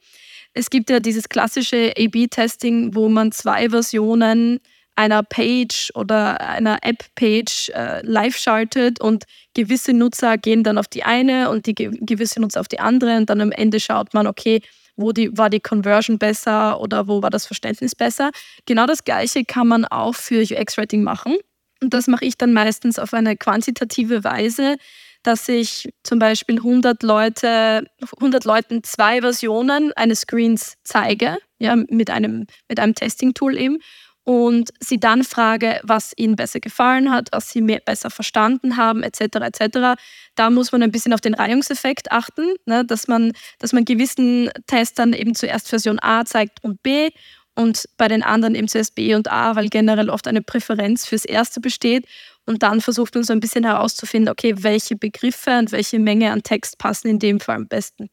Es 0.52 0.70
gibt 0.70 0.90
ja 0.90 1.00
dieses 1.00 1.28
klassische 1.28 1.92
A-B-Testing, 1.98 2.94
wo 2.94 3.08
man 3.08 3.32
zwei 3.32 3.70
Versionen 3.70 4.60
einer 4.96 5.22
Page 5.22 5.92
oder 5.94 6.40
einer 6.40 6.78
App-Page 6.82 7.70
äh, 7.70 8.04
live 8.04 8.36
schaltet 8.36 9.00
und 9.00 9.24
gewisse 9.54 9.92
Nutzer 9.92 10.38
gehen 10.38 10.64
dann 10.64 10.78
auf 10.78 10.88
die 10.88 11.04
eine 11.04 11.50
und 11.50 11.66
die 11.66 11.74
gewisse 11.74 12.40
Nutzer 12.40 12.60
auf 12.60 12.68
die 12.68 12.80
andere 12.80 13.16
und 13.16 13.30
dann 13.30 13.40
am 13.40 13.52
Ende 13.52 13.78
schaut 13.78 14.14
man, 14.14 14.26
okay, 14.26 14.62
wo 14.96 15.12
die, 15.12 15.36
war 15.36 15.50
die 15.50 15.60
Conversion 15.60 16.18
besser 16.18 16.80
oder 16.80 17.06
wo 17.06 17.22
war 17.22 17.30
das 17.30 17.46
Verständnis 17.46 17.94
besser. 17.94 18.30
Genau 18.64 18.86
das 18.86 19.04
Gleiche 19.04 19.44
kann 19.44 19.68
man 19.68 19.84
auch 19.84 20.14
für 20.14 20.40
UX-Writing 20.40 21.02
machen. 21.02 21.36
Und 21.82 21.92
das 21.92 22.06
mache 22.06 22.24
ich 22.24 22.38
dann 22.38 22.54
meistens 22.54 22.98
auf 22.98 23.12
eine 23.12 23.36
quantitative 23.36 24.24
Weise, 24.24 24.76
dass 25.22 25.48
ich 25.48 25.90
zum 26.02 26.18
Beispiel 26.18 26.56
100, 26.56 27.02
Leute, 27.02 27.84
100 28.16 28.44
Leuten 28.44 28.82
zwei 28.82 29.20
Versionen 29.20 29.92
eines 29.92 30.20
Screens 30.20 30.74
zeige, 30.84 31.36
ja, 31.58 31.76
mit 31.76 32.10
einem, 32.10 32.46
mit 32.68 32.80
einem 32.80 32.94
Testing-Tool 32.94 33.58
eben 33.58 33.78
und 34.26 34.70
sie 34.80 34.98
dann 34.98 35.22
frage, 35.22 35.78
was 35.84 36.12
ihnen 36.16 36.34
besser 36.34 36.58
gefallen 36.58 37.12
hat, 37.12 37.28
was 37.30 37.50
sie 37.50 37.60
mehr, 37.60 37.78
besser 37.78 38.10
verstanden 38.10 38.76
haben, 38.76 39.04
etc. 39.04 39.36
etc. 39.36 40.00
Da 40.34 40.50
muss 40.50 40.72
man 40.72 40.82
ein 40.82 40.90
bisschen 40.90 41.12
auf 41.12 41.20
den 41.20 41.34
Reihungseffekt 41.34 42.10
achten, 42.10 42.56
ne, 42.66 42.84
dass, 42.84 43.06
man, 43.06 43.34
dass 43.60 43.72
man 43.72 43.84
gewissen 43.84 44.50
Testern 44.66 45.12
eben 45.12 45.36
zuerst 45.36 45.68
Version 45.68 46.00
A 46.02 46.24
zeigt 46.24 46.64
und 46.64 46.82
B 46.82 47.10
und 47.54 47.84
bei 47.98 48.08
den 48.08 48.24
anderen 48.24 48.56
eben 48.56 48.66
zuerst 48.66 48.96
B 48.96 49.14
und 49.14 49.30
A, 49.30 49.54
weil 49.54 49.68
generell 49.68 50.10
oft 50.10 50.26
eine 50.26 50.42
Präferenz 50.42 51.06
fürs 51.06 51.24
Erste 51.24 51.60
besteht. 51.60 52.04
Und 52.46 52.64
dann 52.64 52.80
versucht 52.80 53.14
man 53.14 53.22
so 53.22 53.32
ein 53.32 53.40
bisschen 53.40 53.64
herauszufinden, 53.64 54.28
okay, 54.28 54.54
welche 54.58 54.96
Begriffe 54.96 55.56
und 55.56 55.70
welche 55.70 56.00
Menge 56.00 56.32
an 56.32 56.42
Text 56.42 56.78
passen 56.78 57.06
in 57.06 57.20
dem 57.20 57.38
Fall 57.38 57.56
am 57.56 57.68
besten. 57.68 58.10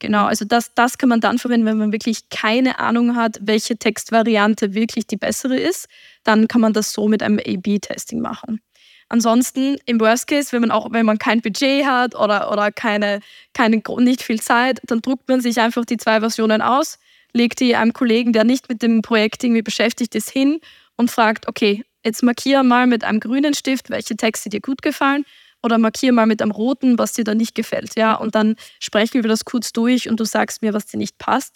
Genau, 0.00 0.24
also 0.24 0.46
das, 0.46 0.72
das 0.74 0.96
kann 0.96 1.10
man 1.10 1.20
dann 1.20 1.38
verwenden, 1.38 1.66
wenn 1.66 1.76
man 1.76 1.92
wirklich 1.92 2.30
keine 2.30 2.78
Ahnung 2.78 3.16
hat, 3.16 3.38
welche 3.42 3.76
Textvariante 3.76 4.74
wirklich 4.74 5.06
die 5.06 5.18
bessere 5.18 5.56
ist. 5.56 5.88
Dann 6.24 6.48
kann 6.48 6.62
man 6.62 6.72
das 6.72 6.92
so 6.92 7.06
mit 7.06 7.22
einem 7.22 7.38
A-B-Testing 7.38 8.20
machen. 8.20 8.60
Ansonsten 9.10 9.76
im 9.84 10.00
Worst 10.00 10.26
Case, 10.26 10.52
wenn 10.52 10.62
man 10.62 10.70
auch, 10.70 10.90
wenn 10.92 11.04
man 11.04 11.18
kein 11.18 11.42
Budget 11.42 11.84
hat 11.84 12.14
oder, 12.14 12.50
oder 12.50 12.72
keine, 12.72 13.20
keine, 13.52 13.82
nicht 13.98 14.22
viel 14.22 14.40
Zeit, 14.40 14.80
dann 14.84 15.02
druckt 15.02 15.28
man 15.28 15.42
sich 15.42 15.60
einfach 15.60 15.84
die 15.84 15.98
zwei 15.98 16.20
Versionen 16.20 16.62
aus, 16.62 16.98
legt 17.32 17.60
die 17.60 17.76
einem 17.76 17.92
Kollegen, 17.92 18.32
der 18.32 18.44
nicht 18.44 18.68
mit 18.70 18.82
dem 18.82 19.02
Projekt 19.02 19.44
irgendwie 19.44 19.62
beschäftigt 19.62 20.14
ist, 20.14 20.30
hin 20.30 20.60
und 20.96 21.10
fragt, 21.10 21.46
okay, 21.46 21.84
jetzt 22.04 22.22
markiere 22.22 22.64
mal 22.64 22.86
mit 22.86 23.04
einem 23.04 23.20
grünen 23.20 23.52
Stift, 23.52 23.90
welche 23.90 24.16
Texte 24.16 24.48
dir 24.48 24.60
gut 24.60 24.80
gefallen 24.80 25.26
oder 25.62 25.78
markiere 25.78 26.12
mal 26.12 26.26
mit 26.26 26.42
einem 26.42 26.50
roten, 26.50 26.98
was 26.98 27.12
dir 27.12 27.24
da 27.24 27.34
nicht 27.34 27.54
gefällt. 27.54 27.96
Ja? 27.96 28.14
Und 28.14 28.34
dann 28.34 28.56
sprechen 28.80 29.22
wir 29.22 29.28
das 29.28 29.44
kurz 29.44 29.72
durch 29.72 30.08
und 30.08 30.20
du 30.20 30.24
sagst 30.24 30.62
mir, 30.62 30.72
was 30.72 30.86
dir 30.86 30.98
nicht 30.98 31.18
passt. 31.18 31.54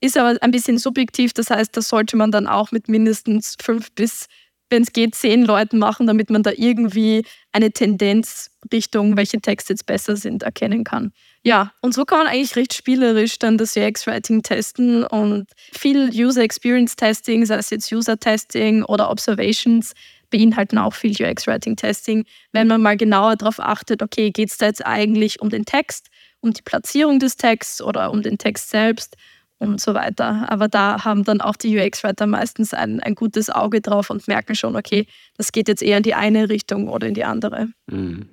Ist 0.00 0.18
aber 0.18 0.36
ein 0.42 0.50
bisschen 0.50 0.78
subjektiv, 0.78 1.32
das 1.32 1.50
heißt, 1.50 1.76
das 1.76 1.88
sollte 1.88 2.16
man 2.16 2.30
dann 2.30 2.46
auch 2.46 2.70
mit 2.70 2.88
mindestens 2.88 3.56
fünf 3.60 3.90
bis, 3.92 4.26
wenn 4.68 4.82
es 4.82 4.92
geht, 4.92 5.14
zehn 5.14 5.44
Leuten 5.44 5.78
machen, 5.78 6.06
damit 6.06 6.28
man 6.28 6.42
da 6.42 6.50
irgendwie 6.54 7.24
eine 7.52 7.70
Tendenz 7.70 8.50
Richtung, 8.72 9.16
welche 9.16 9.40
Texte 9.40 9.72
jetzt 9.72 9.86
besser 9.86 10.16
sind, 10.16 10.42
erkennen 10.42 10.84
kann. 10.84 11.12
Ja, 11.42 11.72
und 11.80 11.94
so 11.94 12.04
kann 12.04 12.18
man 12.18 12.26
eigentlich 12.26 12.56
recht 12.56 12.74
spielerisch 12.74 13.38
dann 13.38 13.56
das 13.56 13.76
UX-Writing 13.76 14.42
testen 14.42 15.04
und 15.04 15.46
viel 15.72 16.10
User 16.12 16.42
Experience 16.42 16.96
Testing, 16.96 17.46
sei 17.46 17.56
es 17.56 17.70
jetzt 17.70 17.90
User 17.92 18.18
Testing 18.18 18.82
oder 18.82 19.10
Observations, 19.10 19.94
beinhalten 20.36 20.78
auch 20.78 20.94
viel 20.94 21.12
UX-Writing-Testing, 21.12 22.24
wenn 22.52 22.68
man 22.68 22.82
mal 22.82 22.96
genauer 22.96 23.36
darauf 23.36 23.58
achtet, 23.58 24.02
okay, 24.02 24.30
geht 24.30 24.50
es 24.50 24.58
da 24.58 24.66
jetzt 24.66 24.84
eigentlich 24.84 25.40
um 25.40 25.48
den 25.48 25.64
Text, 25.64 26.08
um 26.40 26.52
die 26.52 26.62
Platzierung 26.62 27.18
des 27.18 27.36
Texts 27.36 27.80
oder 27.80 28.10
um 28.10 28.22
den 28.22 28.36
Text 28.36 28.68
selbst 28.70 29.16
und 29.58 29.80
so 29.80 29.94
weiter. 29.94 30.46
Aber 30.50 30.68
da 30.68 31.04
haben 31.04 31.24
dann 31.24 31.40
auch 31.40 31.56
die 31.56 31.78
UX-Writer 31.78 32.26
meistens 32.26 32.74
ein, 32.74 33.00
ein 33.00 33.14
gutes 33.14 33.48
Auge 33.48 33.80
drauf 33.80 34.10
und 34.10 34.28
merken 34.28 34.54
schon, 34.54 34.76
okay, 34.76 35.06
das 35.38 35.52
geht 35.52 35.68
jetzt 35.68 35.82
eher 35.82 35.96
in 35.96 36.02
die 36.02 36.14
eine 36.14 36.50
Richtung 36.50 36.88
oder 36.88 37.06
in 37.06 37.14
die 37.14 37.24
andere. 37.24 37.68
Mhm. 37.86 38.28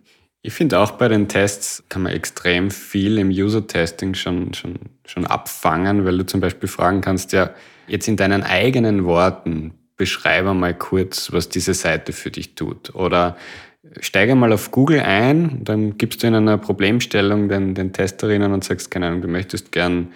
Ich 0.46 0.54
finde 0.54 0.80
auch 0.80 0.92
bei 0.92 1.08
den 1.08 1.30
Tests 1.30 1.86
kann 1.88 2.02
man 2.02 2.12
extrem 2.12 2.70
viel 2.70 3.18
im 3.18 3.30
User-Testing 3.30 4.14
schon, 4.14 4.54
schon, 4.54 4.78
schon 5.06 5.26
abfangen, 5.26 6.04
weil 6.04 6.18
du 6.18 6.26
zum 6.26 6.42
Beispiel 6.42 6.68
fragen 6.68 7.00
kannst, 7.00 7.32
ja, 7.32 7.52
jetzt 7.88 8.10
in 8.10 8.18
deinen 8.18 8.44
eigenen 8.44 9.06
Worten, 9.06 9.74
beschreibe 10.04 10.54
mal 10.54 10.74
kurz, 10.74 11.32
was 11.32 11.48
diese 11.48 11.74
Seite 11.74 12.12
für 12.12 12.30
dich 12.30 12.56
tut. 12.56 12.94
Oder 12.94 13.38
steige 14.02 14.36
mal 14.36 14.52
auf 14.52 14.70
Google 14.70 15.00
ein, 15.00 15.64
dann 15.64 15.98
gibst 15.98 16.24
du 16.24 16.28
in 16.28 16.36
einer 16.36 16.58
Problemstellung 16.58 17.48
den, 17.48 17.74
den 17.74 17.94
Testerinnen 17.94 18.52
und 18.52 18.66
sagst, 18.66 18.92
keine 18.92 19.08
Ahnung, 19.08 19.22
du 19.22 19.30
möchtest 19.30 19.72
gern 19.72 20.10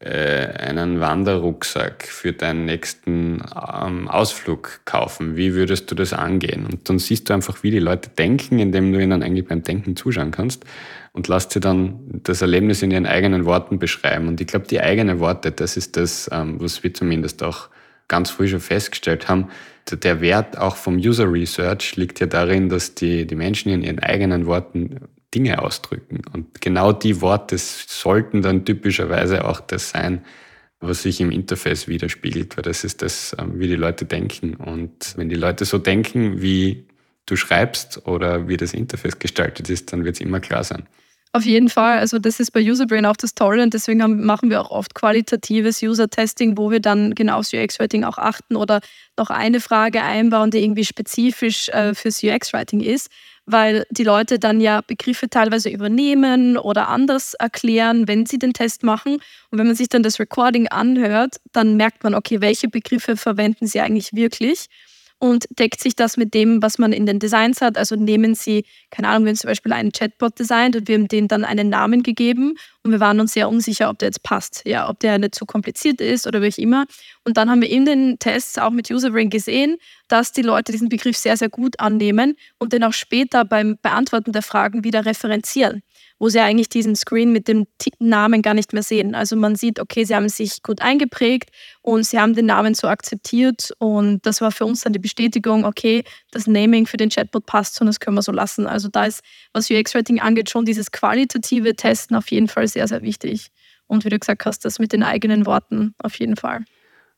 äh, 0.00 0.48
einen 0.68 1.00
Wanderrucksack 1.00 2.06
für 2.06 2.34
deinen 2.34 2.66
nächsten 2.66 3.42
ähm, 3.82 4.06
Ausflug 4.08 4.80
kaufen. 4.84 5.34
Wie 5.34 5.54
würdest 5.54 5.90
du 5.90 5.94
das 5.94 6.12
angehen? 6.12 6.66
Und 6.66 6.90
dann 6.90 6.98
siehst 6.98 7.30
du 7.30 7.32
einfach, 7.32 7.62
wie 7.62 7.70
die 7.70 7.78
Leute 7.78 8.10
denken, 8.10 8.58
indem 8.58 8.92
du 8.92 9.00
ihnen 9.02 9.22
eigentlich 9.22 9.48
beim 9.48 9.62
Denken 9.62 9.96
zuschauen 9.96 10.30
kannst 10.30 10.66
und 11.14 11.28
lässt 11.28 11.52
sie 11.52 11.60
dann 11.60 12.00
das 12.22 12.42
Erlebnis 12.42 12.82
in 12.82 12.90
ihren 12.90 13.06
eigenen 13.06 13.46
Worten 13.46 13.78
beschreiben. 13.78 14.28
Und 14.28 14.42
ich 14.42 14.46
glaube, 14.46 14.66
die 14.66 14.82
eigenen 14.82 15.20
Worte, 15.20 15.52
das 15.52 15.78
ist 15.78 15.96
das, 15.96 16.28
ähm, 16.30 16.60
was 16.60 16.82
wir 16.82 16.92
zumindest 16.92 17.42
auch 17.42 17.70
ganz 18.08 18.30
früh 18.30 18.48
schon 18.48 18.60
festgestellt 18.60 19.28
haben, 19.28 19.48
der 19.90 20.20
Wert 20.20 20.58
auch 20.58 20.76
vom 20.76 20.96
User 20.96 21.30
Research 21.30 21.96
liegt 21.96 22.18
ja 22.18 22.26
darin, 22.26 22.68
dass 22.68 22.94
die, 22.94 23.26
die 23.26 23.36
Menschen 23.36 23.70
in 23.70 23.82
ihren 23.82 24.00
eigenen 24.00 24.46
Worten 24.46 25.00
Dinge 25.34 25.62
ausdrücken. 25.62 26.22
Und 26.32 26.60
genau 26.60 26.92
die 26.92 27.20
Worte 27.20 27.56
sollten 27.58 28.42
dann 28.42 28.64
typischerweise 28.64 29.44
auch 29.44 29.60
das 29.60 29.90
sein, 29.90 30.24
was 30.80 31.02
sich 31.02 31.20
im 31.20 31.30
Interface 31.30 31.88
widerspiegelt, 31.88 32.56
weil 32.56 32.62
das 32.62 32.84
ist 32.84 33.02
das, 33.02 33.34
ähm, 33.38 33.58
wie 33.58 33.68
die 33.68 33.76
Leute 33.76 34.04
denken. 34.04 34.54
Und 34.54 35.14
wenn 35.16 35.28
die 35.28 35.36
Leute 35.36 35.64
so 35.64 35.78
denken, 35.78 36.42
wie 36.42 36.86
du 37.26 37.36
schreibst 37.36 38.06
oder 38.06 38.48
wie 38.48 38.56
das 38.56 38.72
Interface 38.72 39.18
gestaltet 39.18 39.68
ist, 39.70 39.92
dann 39.92 40.04
wird 40.04 40.16
es 40.16 40.20
immer 40.20 40.40
klar 40.40 40.64
sein. 40.64 40.86
Auf 41.36 41.44
jeden 41.44 41.68
Fall. 41.68 41.98
Also 41.98 42.18
das 42.18 42.40
ist 42.40 42.50
bei 42.52 42.62
Userbrain 42.62 43.04
auch 43.04 43.14
das 43.14 43.34
Tolle 43.34 43.62
und 43.62 43.74
deswegen 43.74 44.02
haben, 44.02 44.24
machen 44.24 44.48
wir 44.48 44.58
auch 44.58 44.70
oft 44.70 44.94
qualitatives 44.94 45.82
User-Testing, 45.82 46.56
wo 46.56 46.70
wir 46.70 46.80
dann 46.80 47.14
genau 47.14 47.40
aufs 47.40 47.52
UX-Writing 47.52 48.04
auch 48.04 48.16
achten 48.16 48.56
oder 48.56 48.80
noch 49.18 49.28
eine 49.28 49.60
Frage 49.60 50.00
einbauen, 50.00 50.50
die 50.50 50.64
irgendwie 50.64 50.86
spezifisch 50.86 51.68
äh, 51.68 51.94
fürs 51.94 52.22
UX-Writing 52.22 52.80
ist, 52.80 53.10
weil 53.44 53.84
die 53.90 54.04
Leute 54.04 54.38
dann 54.38 54.62
ja 54.62 54.80
Begriffe 54.80 55.28
teilweise 55.28 55.68
übernehmen 55.68 56.56
oder 56.56 56.88
anders 56.88 57.34
erklären, 57.34 58.08
wenn 58.08 58.24
sie 58.24 58.38
den 58.38 58.54
Test 58.54 58.82
machen. 58.82 59.16
Und 59.50 59.58
wenn 59.58 59.66
man 59.66 59.76
sich 59.76 59.90
dann 59.90 60.02
das 60.02 60.18
Recording 60.18 60.68
anhört, 60.68 61.36
dann 61.52 61.76
merkt 61.76 62.02
man, 62.02 62.14
okay, 62.14 62.40
welche 62.40 62.68
Begriffe 62.68 63.18
verwenden 63.18 63.66
sie 63.66 63.82
eigentlich 63.82 64.14
wirklich 64.14 64.68
und 65.18 65.46
deckt 65.58 65.80
sich 65.80 65.96
das 65.96 66.16
mit 66.16 66.34
dem, 66.34 66.60
was 66.62 66.78
man 66.78 66.92
in 66.92 67.06
den 67.06 67.18
Designs 67.18 67.60
hat. 67.60 67.78
Also 67.78 67.96
nehmen 67.96 68.34
Sie, 68.34 68.64
keine 68.90 69.08
Ahnung, 69.08 69.26
wenn 69.26 69.36
zum 69.36 69.48
Beispiel 69.48 69.72
einen 69.72 69.92
Chatbot 69.92 70.38
designt 70.38 70.76
und 70.76 70.88
wir 70.88 70.96
haben 70.96 71.08
denen 71.08 71.28
dann 71.28 71.44
einen 71.44 71.68
Namen 71.68 72.02
gegeben 72.02 72.54
und 72.82 72.92
wir 72.92 73.00
waren 73.00 73.18
uns 73.20 73.32
sehr 73.32 73.48
unsicher, 73.48 73.88
ob 73.88 73.98
der 73.98 74.08
jetzt 74.08 74.22
passt, 74.22 74.62
ja, 74.66 74.88
ob 74.88 75.00
der 75.00 75.18
nicht 75.18 75.34
zu 75.34 75.46
kompliziert 75.46 76.00
ist 76.00 76.26
oder 76.26 76.42
wie 76.42 76.48
auch 76.48 76.58
immer. 76.58 76.84
Und 77.24 77.36
dann 77.36 77.50
haben 77.50 77.62
wir 77.62 77.70
in 77.70 77.86
den 77.86 78.18
Tests 78.18 78.58
auch 78.58 78.70
mit 78.70 78.90
UserBrain 78.90 79.30
gesehen, 79.30 79.76
dass 80.08 80.32
die 80.32 80.42
Leute 80.42 80.72
diesen 80.72 80.88
Begriff 80.88 81.16
sehr, 81.16 81.36
sehr 81.36 81.48
gut 81.48 81.80
annehmen 81.80 82.36
und 82.58 82.72
den 82.72 82.84
auch 82.84 82.92
später 82.92 83.44
beim 83.44 83.78
Beantworten 83.80 84.32
der 84.32 84.42
Fragen 84.42 84.84
wieder 84.84 85.06
referenzieren 85.06 85.82
wo 86.18 86.28
sie 86.28 86.40
eigentlich 86.40 86.68
diesen 86.68 86.96
Screen 86.96 87.32
mit 87.32 87.48
dem 87.48 87.66
Namen 87.98 88.42
gar 88.42 88.54
nicht 88.54 88.72
mehr 88.72 88.82
sehen. 88.82 89.14
Also 89.14 89.36
man 89.36 89.56
sieht, 89.56 89.78
okay, 89.80 90.04
sie 90.04 90.14
haben 90.14 90.28
sich 90.28 90.62
gut 90.62 90.80
eingeprägt 90.80 91.50
und 91.82 92.04
sie 92.04 92.18
haben 92.18 92.34
den 92.34 92.46
Namen 92.46 92.74
so 92.74 92.88
akzeptiert 92.88 93.72
und 93.78 94.24
das 94.24 94.40
war 94.40 94.50
für 94.50 94.64
uns 94.64 94.80
dann 94.80 94.92
die 94.92 94.98
Bestätigung, 94.98 95.64
okay, 95.64 96.04
das 96.30 96.46
Naming 96.46 96.86
für 96.86 96.96
den 96.96 97.10
Chatbot 97.10 97.46
passt 97.46 97.80
und 97.80 97.86
das 97.86 98.00
können 98.00 98.16
wir 98.16 98.22
so 98.22 98.32
lassen. 98.32 98.66
Also 98.66 98.88
da 98.88 99.04
ist, 99.04 99.22
was 99.52 99.70
UX-Rating 99.70 100.20
angeht, 100.20 100.50
schon 100.50 100.64
dieses 100.64 100.90
qualitative 100.90 101.76
Testen 101.76 102.16
auf 102.16 102.30
jeden 102.30 102.48
Fall 102.48 102.66
sehr, 102.68 102.88
sehr 102.88 103.02
wichtig. 103.02 103.48
Und 103.86 104.04
wie 104.04 104.08
du 104.08 104.18
gesagt 104.18 104.46
hast, 104.46 104.64
das 104.64 104.78
mit 104.78 104.92
den 104.92 105.02
eigenen 105.02 105.46
Worten 105.46 105.94
auf 105.98 106.18
jeden 106.18 106.36
Fall. 106.36 106.64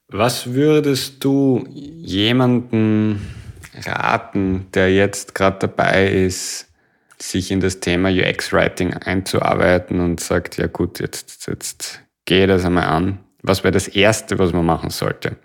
Was 0.08 0.54
würdest 0.54 1.22
du 1.24 1.66
jemanden 1.70 3.20
raten, 3.86 4.66
der 4.74 4.94
jetzt 4.94 5.34
gerade 5.34 5.58
dabei 5.60 6.10
ist, 6.10 6.67
sich 7.20 7.50
in 7.50 7.60
das 7.60 7.80
Thema 7.80 8.10
UX-Writing 8.10 8.94
einzuarbeiten 8.94 10.00
und 10.00 10.20
sagt, 10.20 10.56
ja 10.56 10.66
gut, 10.66 11.00
jetzt, 11.00 11.46
jetzt 11.46 12.00
gehe 12.24 12.46
das 12.46 12.64
einmal 12.64 12.86
an. 12.86 13.18
Was 13.42 13.64
wäre 13.64 13.72
das 13.72 13.88
Erste, 13.88 14.38
was 14.38 14.52
man 14.52 14.66
machen 14.66 14.90
sollte? 14.90 15.36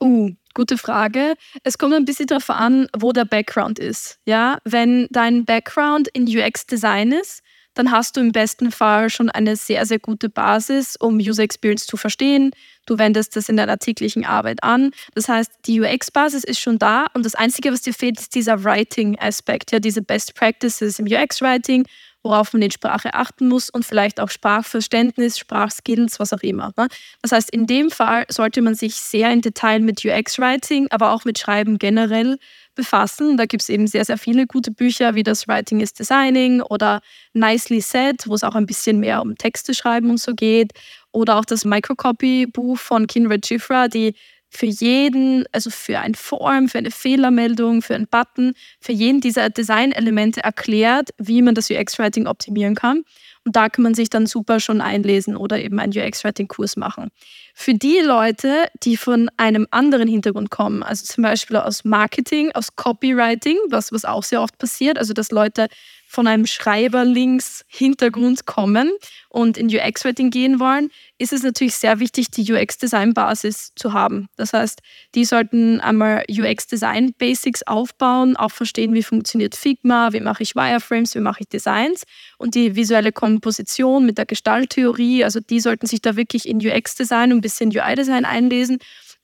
Uh, 0.00 0.30
gute 0.54 0.78
Frage. 0.78 1.34
Es 1.62 1.78
kommt 1.78 1.94
ein 1.94 2.04
bisschen 2.04 2.26
darauf 2.26 2.50
an, 2.50 2.88
wo 2.96 3.12
der 3.12 3.24
Background 3.24 3.78
ist. 3.78 4.18
Ja, 4.24 4.58
wenn 4.64 5.08
dein 5.10 5.44
Background 5.44 6.08
in 6.08 6.24
UX-Design 6.24 7.12
ist, 7.12 7.42
dann 7.80 7.92
hast 7.92 8.18
du 8.18 8.20
im 8.20 8.32
besten 8.32 8.72
Fall 8.72 9.08
schon 9.08 9.30
eine 9.30 9.56
sehr, 9.56 9.86
sehr 9.86 9.98
gute 9.98 10.28
Basis, 10.28 10.96
um 10.96 11.16
User 11.16 11.42
Experience 11.42 11.86
zu 11.86 11.96
verstehen. 11.96 12.50
Du 12.84 12.98
wendest 12.98 13.36
das 13.36 13.48
in 13.48 13.56
deiner 13.56 13.78
täglichen 13.78 14.26
Arbeit 14.26 14.62
an. 14.62 14.90
Das 15.14 15.30
heißt, 15.30 15.50
die 15.64 15.80
UX-Basis 15.80 16.44
ist 16.44 16.60
schon 16.60 16.78
da 16.78 17.06
und 17.14 17.24
das 17.24 17.34
Einzige, 17.34 17.72
was 17.72 17.80
dir 17.80 17.94
fehlt, 17.94 18.20
ist 18.20 18.34
dieser 18.34 18.64
Writing-Aspekt, 18.64 19.72
ja, 19.72 19.80
diese 19.80 20.02
Best 20.02 20.34
Practices 20.34 20.98
im 20.98 21.06
UX-Writing, 21.06 21.86
worauf 22.22 22.52
man 22.52 22.62
in 22.62 22.70
Sprache 22.70 23.14
achten 23.14 23.48
muss 23.48 23.70
und 23.70 23.84
vielleicht 23.84 24.20
auch 24.20 24.30
Sprachverständnis, 24.30 25.38
Sprachskills, 25.38 26.20
was 26.20 26.32
auch 26.32 26.42
immer. 26.42 26.72
Ne? 26.76 26.88
Das 27.22 27.32
heißt, 27.32 27.50
in 27.50 27.66
dem 27.66 27.90
Fall 27.90 28.26
sollte 28.28 28.62
man 28.62 28.74
sich 28.74 28.96
sehr 28.96 29.32
im 29.32 29.40
Detail 29.40 29.80
mit 29.80 30.04
UX-Writing, 30.04 30.88
aber 30.90 31.12
auch 31.12 31.24
mit 31.24 31.38
Schreiben 31.38 31.78
generell 31.78 32.38
befassen. 32.74 33.36
Da 33.36 33.46
gibt 33.46 33.62
es 33.62 33.68
eben 33.68 33.86
sehr, 33.86 34.04
sehr 34.04 34.18
viele 34.18 34.46
gute 34.46 34.70
Bücher, 34.70 35.14
wie 35.14 35.22
das 35.22 35.48
Writing 35.48 35.80
is 35.80 35.92
Designing 35.92 36.60
oder 36.62 37.00
Nicely 37.32 37.80
Said, 37.80 38.26
wo 38.26 38.34
es 38.34 38.44
auch 38.44 38.54
ein 38.54 38.66
bisschen 38.66 39.00
mehr 39.00 39.22
um 39.22 39.36
Texte 39.36 39.74
schreiben 39.74 40.10
und 40.10 40.18
so 40.18 40.34
geht. 40.34 40.72
Oder 41.12 41.38
auch 41.38 41.44
das 41.44 41.64
Microcopy-Buch 41.64 42.78
von 42.78 43.06
Kinred 43.06 43.46
Schifra, 43.46 43.88
die 43.88 44.14
für 44.50 44.66
jeden, 44.66 45.44
also 45.52 45.70
für 45.70 46.00
ein 46.00 46.14
Form, 46.14 46.68
für 46.68 46.78
eine 46.78 46.90
Fehlermeldung, 46.90 47.82
für 47.82 47.94
einen 47.94 48.08
Button, 48.08 48.54
für 48.80 48.92
jeden 48.92 49.20
dieser 49.20 49.48
Designelemente 49.48 50.42
erklärt, 50.42 51.10
wie 51.18 51.40
man 51.40 51.54
das 51.54 51.70
UX-Writing 51.70 52.26
optimieren 52.26 52.74
kann. 52.74 53.04
Und 53.44 53.56
da 53.56 53.68
kann 53.68 53.84
man 53.84 53.94
sich 53.94 54.10
dann 54.10 54.26
super 54.26 54.60
schon 54.60 54.80
einlesen 54.80 55.36
oder 55.36 55.58
eben 55.60 55.78
einen 55.78 55.96
UX-Writing-Kurs 55.96 56.76
machen. 56.76 57.10
Für 57.54 57.74
die 57.74 58.00
Leute, 58.00 58.66
die 58.82 58.96
von 58.96 59.30
einem 59.36 59.66
anderen 59.70 60.08
Hintergrund 60.08 60.50
kommen, 60.50 60.82
also 60.82 61.04
zum 61.04 61.22
Beispiel 61.22 61.56
aus 61.56 61.84
Marketing, 61.84 62.50
aus 62.52 62.74
Copywriting, 62.76 63.56
was, 63.70 63.92
was 63.92 64.04
auch 64.04 64.24
sehr 64.24 64.42
oft 64.42 64.58
passiert, 64.58 64.98
also 64.98 65.14
dass 65.14 65.30
Leute 65.30 65.68
von 66.10 66.26
einem 66.26 66.44
Schreiber-Links-Hintergrund 66.44 68.44
kommen 68.44 68.90
und 69.28 69.56
in 69.56 69.68
UX-Writing 69.68 70.30
gehen 70.30 70.58
wollen, 70.58 70.90
ist 71.18 71.32
es 71.32 71.44
natürlich 71.44 71.76
sehr 71.76 72.00
wichtig, 72.00 72.32
die 72.32 72.52
UX-Design-Basis 72.52 73.74
zu 73.76 73.92
haben. 73.92 74.26
Das 74.36 74.52
heißt, 74.52 74.80
die 75.14 75.24
sollten 75.24 75.80
einmal 75.80 76.24
UX-Design-Basics 76.28 77.62
aufbauen, 77.62 78.34
auch 78.34 78.50
verstehen, 78.50 78.92
wie 78.92 79.04
funktioniert 79.04 79.54
Figma, 79.54 80.12
wie 80.12 80.18
mache 80.18 80.42
ich 80.42 80.56
Wireframes, 80.56 81.14
wie 81.14 81.20
mache 81.20 81.42
ich 81.42 81.48
Designs 81.48 82.02
und 82.38 82.56
die 82.56 82.74
visuelle 82.74 83.12
Komposition 83.12 84.04
mit 84.04 84.18
der 84.18 84.26
Gestalttheorie. 84.26 85.22
Also 85.22 85.38
die 85.38 85.60
sollten 85.60 85.86
sich 85.86 86.02
da 86.02 86.16
wirklich 86.16 86.48
in 86.48 86.56
UX-Design 86.56 87.30
und 87.30 87.38
ein 87.38 87.40
bisschen 87.40 87.70
UI-Design 87.70 88.24
einlesen 88.24 88.80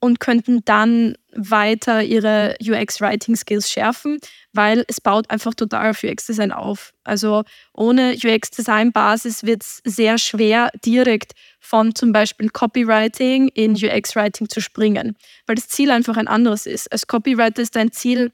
und 0.06 0.20
könnten 0.20 0.64
dann 0.64 1.14
weiter 1.34 2.02
ihre 2.02 2.56
UX-Writing-Skills 2.60 3.70
schärfen, 3.70 4.18
weil 4.52 4.84
es 4.88 5.00
baut 5.00 5.28
einfach 5.30 5.54
total 5.54 5.90
auf 5.90 6.02
UX-Design 6.02 6.52
auf. 6.52 6.94
Also 7.04 7.44
ohne 7.74 8.14
UX-Design-Basis 8.14 9.44
wird 9.44 9.62
es 9.62 9.82
sehr 9.84 10.16
schwer, 10.16 10.70
direkt 10.84 11.32
von 11.60 11.94
zum 11.94 12.12
Beispiel 12.12 12.48
Copywriting 12.48 13.48
in 13.48 13.72
UX-Writing 13.72 14.48
zu 14.48 14.60
springen, 14.60 15.16
weil 15.46 15.56
das 15.56 15.68
Ziel 15.68 15.90
einfach 15.90 16.16
ein 16.16 16.28
anderes 16.28 16.64
ist. 16.64 16.90
Als 16.90 17.06
Copywriter 17.06 17.60
ist 17.60 17.76
dein 17.76 17.92
Ziel, 17.92 18.32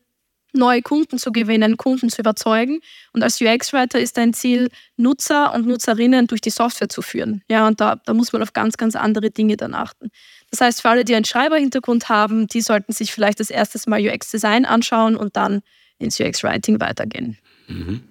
neue 0.53 0.83
Kunden 0.83 1.19
zu 1.19 1.33
gewinnen, 1.33 1.77
Kunden 1.77 2.11
zu 2.11 2.21
überzeugen. 2.21 2.81
Und 3.13 3.23
als 3.23 3.41
UX-Writer 3.41 3.99
ist 3.99 4.17
dein 4.17 4.33
Ziel, 4.35 4.69
Nutzer 4.97 5.55
und 5.55 5.67
Nutzerinnen 5.67 6.27
durch 6.27 6.41
die 6.41 6.51
Software 6.51 6.89
zu 6.89 7.03
führen. 7.03 7.43
Ja, 7.51 7.67
und 7.67 7.81
da, 7.81 7.97
da 8.05 8.15
muss 8.15 8.33
man 8.33 8.43
auf 8.43 8.53
ganz, 8.53 8.77
ganz 8.77 8.97
andere 8.97 9.31
Dinge 9.31 9.57
dann 9.57 9.75
achten. 9.75 10.11
Das 10.51 10.61
heißt, 10.61 10.83
für 10.83 10.91
alle, 10.91 11.05
die 11.05 11.15
einen 11.15 11.25
Schreiberhintergrund 11.25 12.09
haben, 12.09 12.47
die 12.47 12.61
sollten 12.61 12.93
sich 12.93 13.13
vielleicht 13.13 13.41
das 13.41 13.51
erste 13.51 13.79
Mal 13.89 14.01
UX-Design 14.01 14.65
anschauen 14.65 15.17
und 15.17 15.37
dann 15.37 15.63
ins 15.99 16.21
UX-Writing 16.21 16.81
weitergehen. 16.81 17.39
Mhm. 17.69 18.03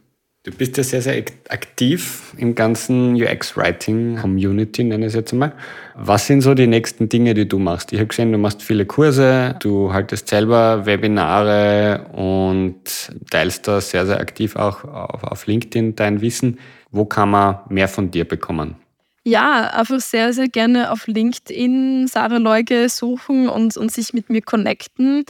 Du 0.43 0.49
bist 0.49 0.75
ja 0.77 0.83
sehr, 0.83 1.03
sehr 1.03 1.23
aktiv 1.49 2.33
im 2.35 2.55
ganzen 2.55 3.13
UX-Writing-Community, 3.13 4.83
nenne 4.85 5.05
ich 5.05 5.09
es 5.11 5.13
jetzt 5.13 5.33
einmal. 5.33 5.53
Was 5.93 6.25
sind 6.25 6.41
so 6.41 6.55
die 6.55 6.65
nächsten 6.65 7.07
Dinge, 7.09 7.35
die 7.35 7.47
du 7.47 7.59
machst? 7.59 7.93
Ich 7.93 7.99
habe 7.99 8.07
gesehen, 8.07 8.31
du 8.31 8.39
machst 8.39 8.63
viele 8.63 8.87
Kurse, 8.87 9.55
du 9.59 9.93
haltest 9.93 10.29
selber 10.29 10.87
Webinare 10.87 12.07
und 12.13 12.81
teilst 13.29 13.67
da 13.67 13.79
sehr, 13.81 14.07
sehr 14.07 14.19
aktiv 14.19 14.55
auch 14.55 14.83
auf 14.83 15.45
LinkedIn 15.45 15.95
dein 15.95 16.21
Wissen. 16.21 16.57
Wo 16.89 17.05
kann 17.05 17.29
man 17.29 17.59
mehr 17.69 17.87
von 17.87 18.09
dir 18.09 18.25
bekommen? 18.25 18.77
Ja, 19.23 19.69
einfach 19.75 19.99
sehr, 19.99 20.33
sehr 20.33 20.47
gerne 20.47 20.91
auf 20.91 21.05
LinkedIn 21.05 22.07
Sarah 22.07 22.37
Leuge 22.37 22.89
suchen 22.89 23.47
und, 23.47 23.77
und 23.77 23.91
sich 23.91 24.11
mit 24.15 24.31
mir 24.31 24.41
connecten. 24.41 25.23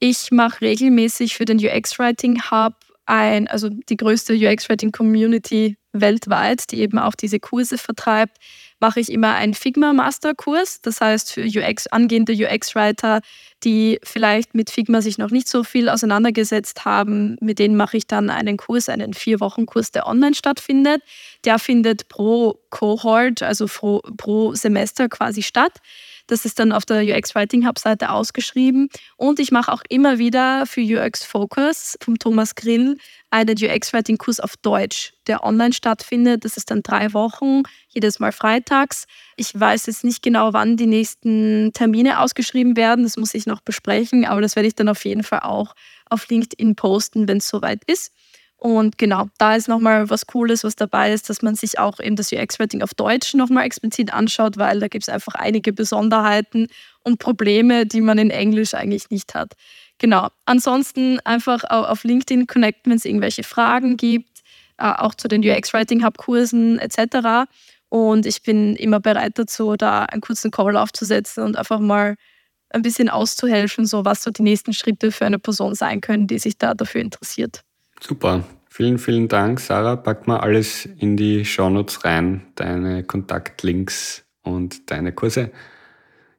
Ich 0.00 0.32
mache 0.32 0.62
regelmäßig 0.62 1.36
für 1.36 1.44
den 1.44 1.58
UX-Writing 1.58 2.50
Hub 2.50 2.74
ein, 3.06 3.48
also 3.48 3.68
die 3.70 3.96
größte 3.96 4.34
UX-Writing-Community 4.34 5.76
weltweit, 5.92 6.70
die 6.70 6.80
eben 6.80 6.98
auch 6.98 7.14
diese 7.14 7.40
Kurse 7.40 7.78
vertreibt, 7.78 8.36
mache 8.78 9.00
ich 9.00 9.10
immer 9.10 9.34
einen 9.34 9.54
Figma 9.54 9.92
Masterkurs. 9.92 10.82
Das 10.82 11.00
heißt, 11.00 11.32
für 11.32 11.42
UX, 11.42 11.86
angehende 11.86 12.34
UX-Writer, 12.34 13.20
die 13.64 13.98
vielleicht 14.02 14.54
mit 14.54 14.70
Figma 14.70 15.00
sich 15.00 15.16
noch 15.16 15.30
nicht 15.30 15.48
so 15.48 15.64
viel 15.64 15.88
auseinandergesetzt 15.88 16.84
haben, 16.84 17.36
mit 17.40 17.58
denen 17.58 17.76
mache 17.76 17.96
ich 17.96 18.06
dann 18.06 18.28
einen 18.28 18.58
Kurs, 18.58 18.88
einen 18.88 19.14
Vier-Wochen-Kurs, 19.14 19.92
der 19.92 20.06
online 20.06 20.34
stattfindet. 20.34 21.02
Der 21.44 21.58
findet 21.58 22.08
pro 22.08 22.60
Cohort, 22.70 23.42
also 23.42 23.66
pro, 23.66 24.02
pro 24.16 24.54
Semester 24.54 25.08
quasi 25.08 25.42
statt. 25.42 25.78
Das 26.26 26.44
ist 26.44 26.58
dann 26.58 26.72
auf 26.72 26.84
der 26.84 27.02
UX 27.02 27.34
Writing 27.34 27.66
Hub 27.66 27.78
Seite 27.78 28.10
ausgeschrieben. 28.10 28.88
Und 29.16 29.38
ich 29.38 29.52
mache 29.52 29.72
auch 29.72 29.82
immer 29.88 30.18
wieder 30.18 30.66
für 30.66 30.80
UX 30.80 31.24
Focus 31.24 31.96
vom 32.02 32.18
Thomas 32.18 32.54
Grill 32.54 32.98
einen 33.30 33.56
UX 33.60 33.92
Writing 33.92 34.18
Kurs 34.18 34.40
auf 34.40 34.56
Deutsch, 34.56 35.12
der 35.26 35.44
online 35.44 35.72
stattfindet. 35.72 36.44
Das 36.44 36.56
ist 36.56 36.70
dann 36.70 36.82
drei 36.82 37.12
Wochen, 37.12 37.62
jedes 37.88 38.18
Mal 38.18 38.32
freitags. 38.32 39.06
Ich 39.36 39.58
weiß 39.58 39.86
jetzt 39.86 40.04
nicht 40.04 40.22
genau, 40.22 40.52
wann 40.52 40.76
die 40.76 40.86
nächsten 40.86 41.72
Termine 41.74 42.20
ausgeschrieben 42.20 42.76
werden. 42.76 43.04
Das 43.04 43.16
muss 43.16 43.34
ich 43.34 43.46
noch 43.46 43.60
besprechen, 43.60 44.24
aber 44.24 44.40
das 44.40 44.56
werde 44.56 44.68
ich 44.68 44.74
dann 44.74 44.88
auf 44.88 45.04
jeden 45.04 45.22
Fall 45.22 45.40
auch 45.40 45.74
auf 46.08 46.28
LinkedIn 46.28 46.76
posten, 46.76 47.28
wenn 47.28 47.38
es 47.38 47.48
soweit 47.48 47.82
ist. 47.86 48.12
Und 48.58 48.96
genau, 48.96 49.26
da 49.38 49.54
ist 49.54 49.68
nochmal 49.68 50.08
was 50.08 50.26
Cooles, 50.26 50.64
was 50.64 50.76
dabei 50.76 51.12
ist, 51.12 51.28
dass 51.28 51.42
man 51.42 51.54
sich 51.54 51.78
auch 51.78 52.00
eben 52.00 52.16
das 52.16 52.32
UX-Writing 52.32 52.82
auf 52.82 52.94
Deutsch 52.94 53.34
nochmal 53.34 53.66
explizit 53.66 54.12
anschaut, 54.12 54.56
weil 54.56 54.80
da 54.80 54.88
gibt 54.88 55.04
es 55.04 55.08
einfach 55.08 55.34
einige 55.34 55.72
Besonderheiten 55.72 56.68
und 57.02 57.18
Probleme, 57.18 57.86
die 57.86 58.00
man 58.00 58.18
in 58.18 58.30
Englisch 58.30 58.74
eigentlich 58.74 59.10
nicht 59.10 59.34
hat. 59.34 59.52
Genau. 59.98 60.28
Ansonsten 60.46 61.20
einfach 61.20 61.64
auf 61.64 62.04
LinkedIn 62.04 62.46
connecten, 62.46 62.90
wenn 62.90 62.98
es 62.98 63.04
irgendwelche 63.04 63.44
Fragen 63.44 63.96
gibt, 63.96 64.40
äh, 64.78 64.90
auch 64.90 65.14
zu 65.14 65.28
den 65.28 65.42
UX-Writing-Hub-Kursen 65.42 66.78
etc. 66.78 67.48
Und 67.88 68.26
ich 68.26 68.42
bin 68.42 68.74
immer 68.76 69.00
bereit 69.00 69.38
dazu, 69.38 69.76
da 69.76 70.04
einen 70.04 70.20
kurzen 70.22 70.50
Call 70.50 70.76
aufzusetzen 70.76 71.44
und 71.44 71.56
einfach 71.56 71.78
mal 71.78 72.16
ein 72.70 72.82
bisschen 72.82 73.08
auszuhelfen, 73.08 73.86
so 73.86 74.04
was 74.04 74.22
so 74.22 74.30
die 74.30 74.42
nächsten 74.42 74.72
Schritte 74.72 75.12
für 75.12 75.26
eine 75.26 75.38
Person 75.38 75.74
sein 75.74 76.00
können, 76.00 76.26
die 76.26 76.38
sich 76.38 76.58
da 76.58 76.74
dafür 76.74 77.00
interessiert. 77.00 77.62
Super. 78.00 78.44
Vielen, 78.68 78.98
vielen 78.98 79.28
Dank, 79.28 79.60
Sarah. 79.60 79.96
Pack 79.96 80.26
mal 80.26 80.40
alles 80.40 80.84
in 80.84 81.16
die 81.16 81.44
Shownotes 81.44 82.04
rein, 82.04 82.42
deine 82.56 83.04
Kontaktlinks 83.04 84.24
und 84.42 84.90
deine 84.90 85.12
Kurse. 85.12 85.50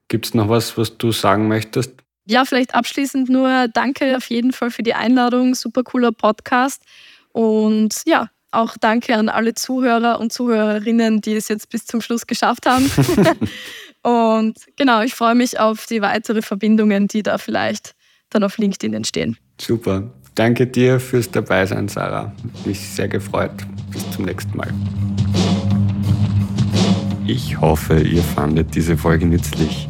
Gibt 0.07 0.27
es 0.27 0.33
noch 0.33 0.47
was, 0.47 0.77
was 0.77 0.97
du 0.97 1.11
sagen 1.11 1.47
möchtest? 1.47 1.93
Ja, 2.25 2.45
vielleicht 2.45 2.75
abschließend 2.75 3.29
nur 3.29 3.67
danke 3.69 4.17
auf 4.17 4.29
jeden 4.29 4.51
Fall 4.51 4.69
für 4.69 4.83
die 4.83 4.93
Einladung. 4.93 5.55
Super 5.55 5.83
cooler 5.83 6.11
Podcast. 6.11 6.83
Und 7.31 8.03
ja, 8.05 8.29
auch 8.51 8.77
danke 8.79 9.15
an 9.15 9.29
alle 9.29 9.53
Zuhörer 9.53 10.19
und 10.19 10.31
Zuhörerinnen, 10.31 11.21
die 11.21 11.35
es 11.35 11.47
jetzt 11.47 11.69
bis 11.69 11.85
zum 11.85 12.01
Schluss 12.01 12.27
geschafft 12.27 12.65
haben. 12.65 12.89
und 14.03 14.57
genau, 14.75 15.01
ich 15.01 15.15
freue 15.15 15.35
mich 15.35 15.59
auf 15.59 15.85
die 15.85 16.01
weitere 16.01 16.41
Verbindungen, 16.41 17.07
die 17.07 17.23
da 17.23 17.37
vielleicht 17.37 17.95
dann 18.29 18.43
auf 18.43 18.57
LinkedIn 18.57 18.93
entstehen. 18.93 19.37
Super. 19.59 20.11
Danke 20.37 20.67
dir 20.67 20.99
fürs 20.99 21.31
Dabeisein, 21.31 21.87
Sarah. 21.87 22.31
Mich 22.63 22.79
sehr 22.79 23.07
gefreut. 23.07 23.49
Bis 23.89 24.07
zum 24.11 24.25
nächsten 24.25 24.55
Mal. 24.55 24.71
Ich 27.25 27.59
hoffe, 27.59 27.99
ihr 28.01 28.21
fandet 28.21 28.75
diese 28.75 28.97
Folge 28.97 29.25
nützlich. 29.25 29.89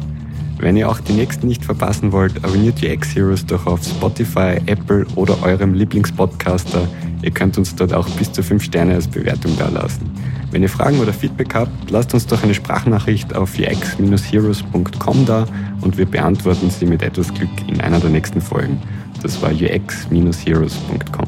Wenn 0.58 0.78
ihr 0.78 0.88
auch 0.88 1.00
die 1.00 1.12
nächsten 1.12 1.48
nicht 1.48 1.66
verpassen 1.66 2.12
wollt, 2.12 2.42
abonniert 2.42 2.80
die 2.80 2.86
X-Heroes 2.86 3.44
doch 3.44 3.66
auf 3.66 3.84
Spotify, 3.84 4.56
Apple 4.64 5.06
oder 5.16 5.36
eurem 5.42 5.74
Lieblingspodcaster. 5.74 6.88
Ihr 7.20 7.30
könnt 7.30 7.58
uns 7.58 7.74
dort 7.76 7.92
auch 7.92 8.08
bis 8.08 8.32
zu 8.32 8.42
5 8.42 8.64
Sterne 8.64 8.94
als 8.94 9.06
Bewertung 9.06 9.54
dalassen. 9.58 10.10
Wenn 10.50 10.62
ihr 10.62 10.70
Fragen 10.70 10.98
oder 10.98 11.12
Feedback 11.12 11.54
habt, 11.54 11.90
lasst 11.90 12.14
uns 12.14 12.26
doch 12.26 12.42
eine 12.42 12.54
Sprachnachricht 12.54 13.36
auf 13.36 13.52
ux-heroes.com 13.58 15.26
da 15.26 15.46
und 15.82 15.98
wir 15.98 16.06
beantworten 16.06 16.70
sie 16.70 16.86
mit 16.86 17.02
etwas 17.02 17.34
Glück 17.34 17.50
in 17.66 17.82
einer 17.82 18.00
der 18.00 18.08
nächsten 18.08 18.40
Folgen. 18.40 18.80
Das 19.22 19.40
war 19.42 19.50
ux-heroes.com. 19.50 21.26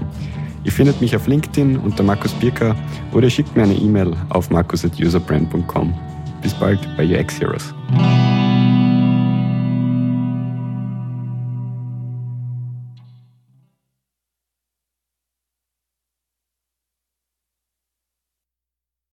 Ihr 0.64 0.72
findet 0.72 1.00
mich 1.00 1.16
auf 1.16 1.26
LinkedIn 1.26 1.79
unter 1.79 2.03
Markus 2.03 2.33
Birker 2.35 2.76
oder 3.12 3.31
schickt 3.31 3.57
mir 3.57 3.62
eine 3.62 3.74
E-Mail 3.74 4.14
auf 4.29 4.50
markus.userbrand.com. 4.50 5.94
Bis 6.42 6.55
bald 6.55 6.81
bei 6.96 7.05
UX 7.05 7.40
Heroes. 7.40 7.74